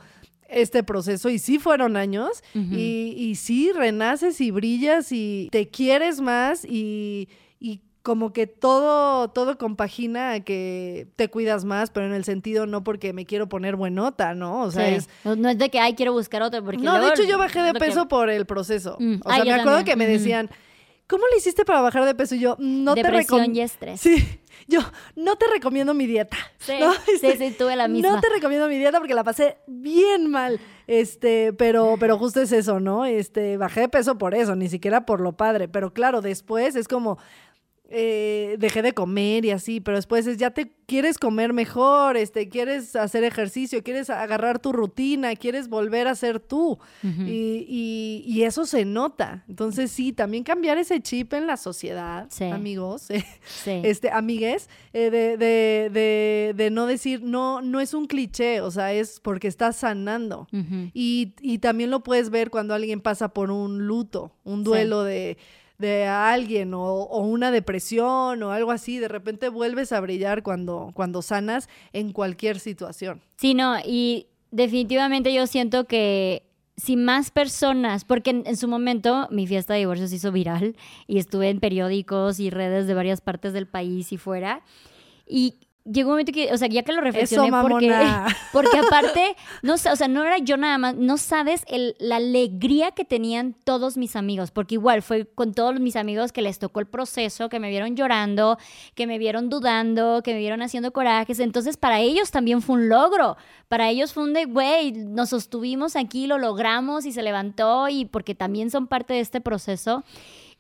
[0.49, 6.23] este proceso y sí fueron años y, y sí renaces y brillas y te quieres
[6.23, 7.29] más y,
[7.61, 12.65] y como que todo, todo compagina a que te cuidas más, pero en el sentido
[12.65, 14.63] no porque me quiero poner buenota, ¿no?
[14.63, 14.95] O sea, Sí.
[14.95, 15.09] es...
[15.25, 16.65] no, no es de que, ay, quiero buscar otro.
[16.65, 18.97] Porque No, de hecho yo bajé de que- peso por el proceso.
[18.99, 19.17] Mm.
[19.23, 19.85] O sea, me acuerdo también.
[19.85, 20.49] que me decían,
[21.07, 22.35] ¿cómo le hiciste para bajar de peso?
[22.35, 23.59] Y yo, no te recomiendo.
[23.59, 24.01] y estrés.
[24.01, 24.81] Sí, yo
[25.15, 26.39] no te recomiendo mi dieta.
[26.57, 26.95] Sí, ¿no?
[27.21, 28.13] sí, sí, tuve la misma.
[28.13, 30.59] No te recomiendo mi dieta porque la pasé bien mal.
[30.87, 33.05] Este, pero, pero justo es eso, ¿no?
[33.05, 35.69] Este, bajé de peso por eso, ni siquiera por lo padre.
[35.69, 37.19] Pero claro, después es como.
[37.91, 42.49] Eh, dejé de comer y así, pero después es ya te quieres comer mejor, este,
[42.51, 46.79] quieres hacer ejercicio, quieres agarrar tu rutina, quieres volver a ser tú.
[47.03, 49.45] y, y- y eso se nota.
[49.49, 52.45] Entonces, sí, también cambiar ese chip en la sociedad, Sí.
[52.45, 53.25] amigos, eh,
[53.65, 53.81] Sí.
[53.85, 58.71] este, amigues, eh, de, de, de, de no decir, no, no es un cliché, o
[58.71, 60.47] sea, es porque estás sanando.
[60.95, 65.37] Y, y también lo puedes ver cuando alguien pasa por un luto, un duelo de,
[65.79, 68.99] de alguien o, o una depresión o algo así.
[68.99, 73.23] De repente vuelves a brillar cuando, cuando sanas en cualquier situación.
[73.37, 76.43] Sí, no, y definitivamente yo siento que
[76.77, 80.77] si más personas, porque en, en su momento mi fiesta de divorcio se hizo viral
[81.07, 84.63] y estuve en periódicos y redes de varias partes del país y fuera,
[85.27, 87.95] y llegó un momento que, o sea, ya que lo reflexioné, Eso, porque,
[88.53, 92.91] porque aparte, no, o sea, no era yo nada más, no sabes el, la alegría
[92.93, 96.81] que tenían todos mis amigos, porque igual fue con todos mis amigos que les tocó
[96.81, 98.59] el proceso, que me vieron llorando,
[98.95, 102.89] que me vieron dudando, que me vieron haciendo corajes, entonces para ellos también fue un
[102.89, 103.37] logro,
[103.69, 108.05] para ellos fue un de, güey, nos sostuvimos aquí, lo logramos y se levantó y
[108.05, 110.05] porque también son parte de este proceso.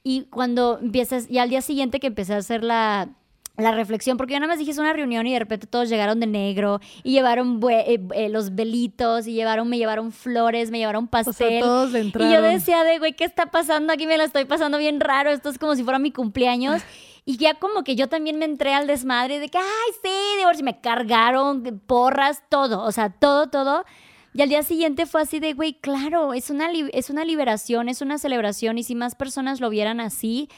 [0.05, 3.11] Y cuando empiezas, ya al día siguiente que empecé a hacer la,
[3.59, 6.21] la reflexión, porque yo nada más dije es una reunión y de repente todos llegaron
[6.21, 11.09] de negro y llevaron eh, eh, los velitos y llevaron, me llevaron flores, me llevaron
[11.11, 11.61] O sea, pastel.
[11.61, 13.93] todos y yo decía de, güey, ¿qué está pasando?
[13.93, 16.83] Aquí me la estoy pasando bien raro, esto es como si fuera mi cumpleaños.
[17.25, 20.65] Y ya como que yo también me entré al desmadre de que, ay, sí, divorcio,
[20.65, 23.85] me cargaron, porras, todo, o sea, todo, todo.
[24.33, 28.01] Y al día siguiente fue así de, güey, claro, es una, es una liberación, es
[28.01, 30.49] una celebración y si más personas lo vieran así,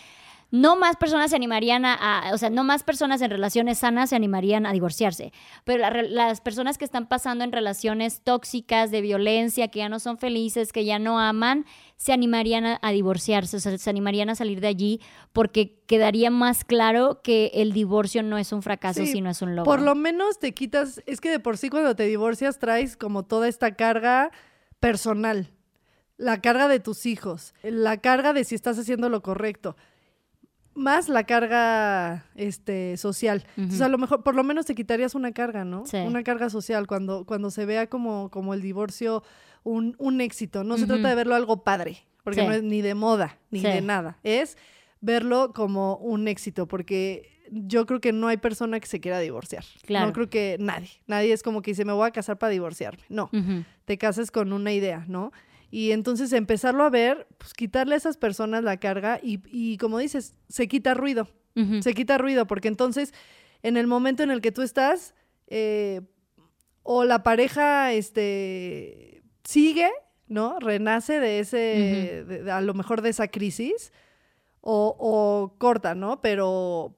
[0.53, 4.11] no más personas se animarían a, a- o sea, no más personas en relaciones sanas
[4.11, 5.33] se animarían a divorciarse,
[5.65, 10.01] pero la las personas que están pasando en relaciones tóxicas, de violencia, que ya no
[10.01, 11.67] son felices, que ya no aman,
[11.97, 15.01] se animarían a, a divorciarse, o sea, se animarían a salir de allí
[15.33, 19.55] porque quedaría más claro que el divorcio no es un fracaso, Sí, sino es un
[19.57, 19.71] logro.
[19.71, 23.25] Por lo menos te quitas, es que de por sí cuando te divorcias traes como
[23.25, 24.31] toda esta carga
[24.81, 25.51] personal,
[26.17, 29.77] la carga de tus hijos, la carga de si estás haciendo lo correcto,
[30.81, 33.45] más la carga este, social.
[33.57, 35.87] Entonces a lo mejor, por lo menos te quitarías una carga, ¿no?
[35.87, 35.99] Sí.
[35.99, 39.23] Una carga social cuando, cuando se vea como, como el divorcio
[39.63, 40.65] un, un éxito.
[40.65, 42.47] No se trata de verlo algo padre, porque Sí.
[42.47, 43.67] no es ni de moda, ni Sí.
[43.67, 44.19] de nada.
[44.25, 44.57] Es
[45.01, 49.65] verlo como un éxito, porque yo creo que no hay persona que se quiera divorciar.
[49.85, 50.07] Claro.
[50.07, 50.91] No creo que nadie.
[51.07, 53.03] Nadie es como que dice, me voy a casar para divorciarme.
[53.09, 53.29] No,
[53.85, 55.33] te casas con una idea, ¿no?
[55.71, 59.99] Y entonces empezarlo a ver, pues quitarle a esas personas la carga y, y como
[59.99, 61.29] dices, se quita ruido.
[61.83, 63.13] Se quita ruido, porque entonces
[63.63, 65.15] en el momento en el que tú estás,
[65.49, 66.01] eh,
[66.83, 69.91] o la pareja este, sigue,
[70.29, 70.59] ¿no?
[70.61, 71.57] Renace de ese,
[72.27, 73.93] de- de- a lo mejor de esa crisis,
[74.61, 76.21] o, o corta, ¿no?
[76.21, 76.97] Pero,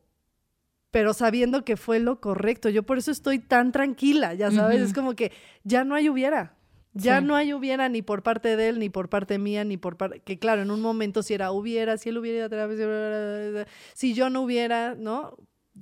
[0.90, 2.68] pero sabiendo que fue lo correcto.
[2.68, 5.32] Yo por eso estoy tan tranquila, ya sabes, es como que
[5.64, 6.56] ya no hay hubiera.
[6.94, 7.24] Ya Sí.
[7.26, 10.20] no hay hubiera ni por parte de él, ni por parte mía, ni por parte...
[10.20, 14.12] Que claro, en un momento si era hubiera, si él hubiera ido a terapia, si,
[14.14, 15.36] yo no hubiera, ¿no?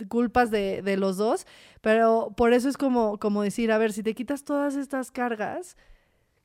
[0.09, 1.47] Culpas de, de los dos.
[1.81, 5.77] Pero por eso es como, como decir, a ver, si te quitas todas estas cargas,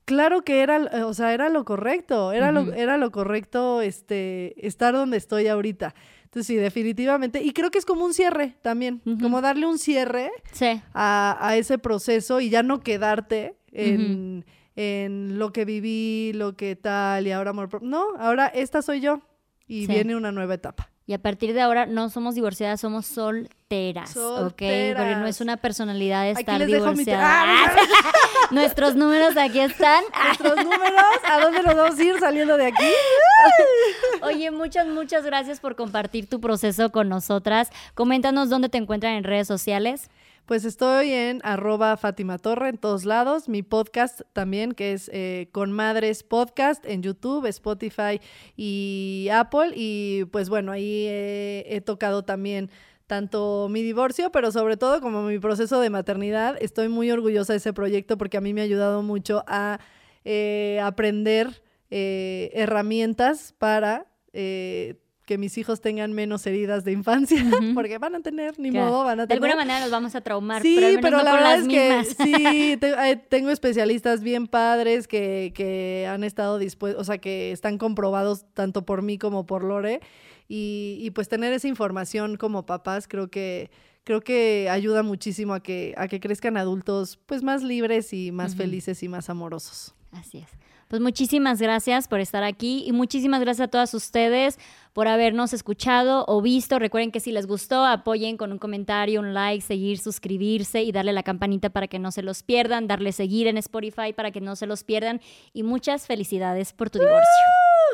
[0.05, 4.93] claro que era, o sea, era lo correcto, era, lo, era lo correcto este, estar
[4.95, 5.93] donde estoy ahorita.
[6.23, 7.41] Entonces sí, definitivamente.
[7.43, 10.81] Y creo que es como un cierre también, como darle un cierre Sí.
[10.93, 14.45] a, a ese proceso y ya no quedarte en,
[14.75, 17.69] en lo que viví, lo que tal y ahora amor.
[17.69, 19.21] pro- No, ahora esta soy yo
[19.67, 19.91] y Sí.
[19.93, 20.89] viene una nueva etapa.
[21.07, 24.49] Y a partir de ahora no somos divorciadas, somos solteras, ¿ok?
[24.49, 25.41] Porque no es Solteras.
[25.41, 27.43] una personalidad estar les dejo mi te- divorciada.
[27.45, 27.75] ¡Ah!
[28.51, 30.03] Nuestros números aquí están.
[30.25, 32.85] Nuestros números, ¿a dónde nos vamos a ir saliendo de aquí?
[34.23, 37.69] Oye, muchas, muchas gracias por compartir tu proceso con nosotras.
[37.93, 40.09] Coméntanos dónde te encuentran en redes sociales.
[40.45, 43.49] Pues estoy en arroba Fátima Torre en todos lados.
[43.49, 48.21] Mi podcast también, que es eh, Con Madres Podcast en YouTube, Spotify
[48.55, 49.71] y Apple.
[49.75, 52.69] Y pues bueno, ahí eh, he tocado también
[53.07, 56.57] tanto mi divorcio, pero sobre todo como mi proceso de maternidad.
[56.61, 59.79] Estoy muy orgullosa de ese proyecto porque a mí me ha ayudado mucho a
[60.25, 64.05] eh, aprender eh, herramientas para...
[64.31, 67.37] eh, que mis hijos tengan menos heridas de infancia,
[67.75, 68.87] porque van a tener, ni Claro.
[68.91, 69.43] modo, van a De tener.
[69.43, 71.67] alguna manera nos vamos a traumar, Sí, pero, al menos pero no la verdad es
[71.67, 77.17] que sí, te- eh, tengo especialistas bien padres que, que han estado dispuestos, o sea,
[77.17, 79.99] que están comprobados tanto por mí como por Lore.
[80.47, 83.71] Y, y pues tener esa información como papás creo que
[84.03, 88.55] creo que ayuda muchísimo a que, a que crezcan adultos pues más libres y más
[88.55, 89.95] felices y más amorosos.
[90.11, 90.49] Así es.
[90.95, 94.57] Pues muchísimas gracias por estar aquí y muchísimas gracias a todas ustedes
[94.93, 96.79] por habernos escuchado o visto.
[96.79, 101.11] Recuerden que si les gustó, apoyen con un comentario, un like, seguir, suscribirse y darle
[101.11, 104.55] la campanita para que no se los pierdan, darle seguir en Spotify para que no
[104.55, 105.19] se los pierdan
[105.51, 107.25] y muchas felicidades por tu divorcio.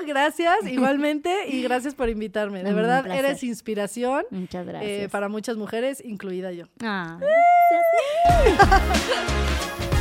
[0.06, 2.62] Gracias, igualmente, y gracias por invitarme.
[2.62, 6.66] De verdad, eres inspiración Muchas eh, para muchas mujeres, incluida yo.
[6.84, 7.18] Ah.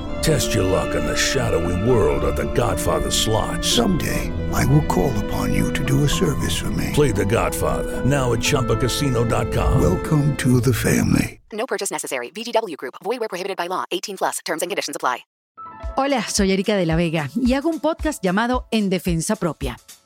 [0.21, 3.65] Test your luck in the shadowy world of The Godfather slot.
[3.65, 6.91] Someday, I will call upon you to do a service for me.
[6.93, 9.81] Play The Godfather now at ChumbaCasino.com.
[9.81, 11.41] Welcome to the family.
[11.51, 12.29] No purchase necessary.
[12.29, 12.95] VGW Group.
[13.03, 13.85] Void where prohibited by law.
[13.91, 14.39] 18 plus.
[14.45, 15.25] Terms and conditions apply.
[15.97, 19.77] Hola, soy Erika de la Vega y hago un podcast llamado En Defensa Propia,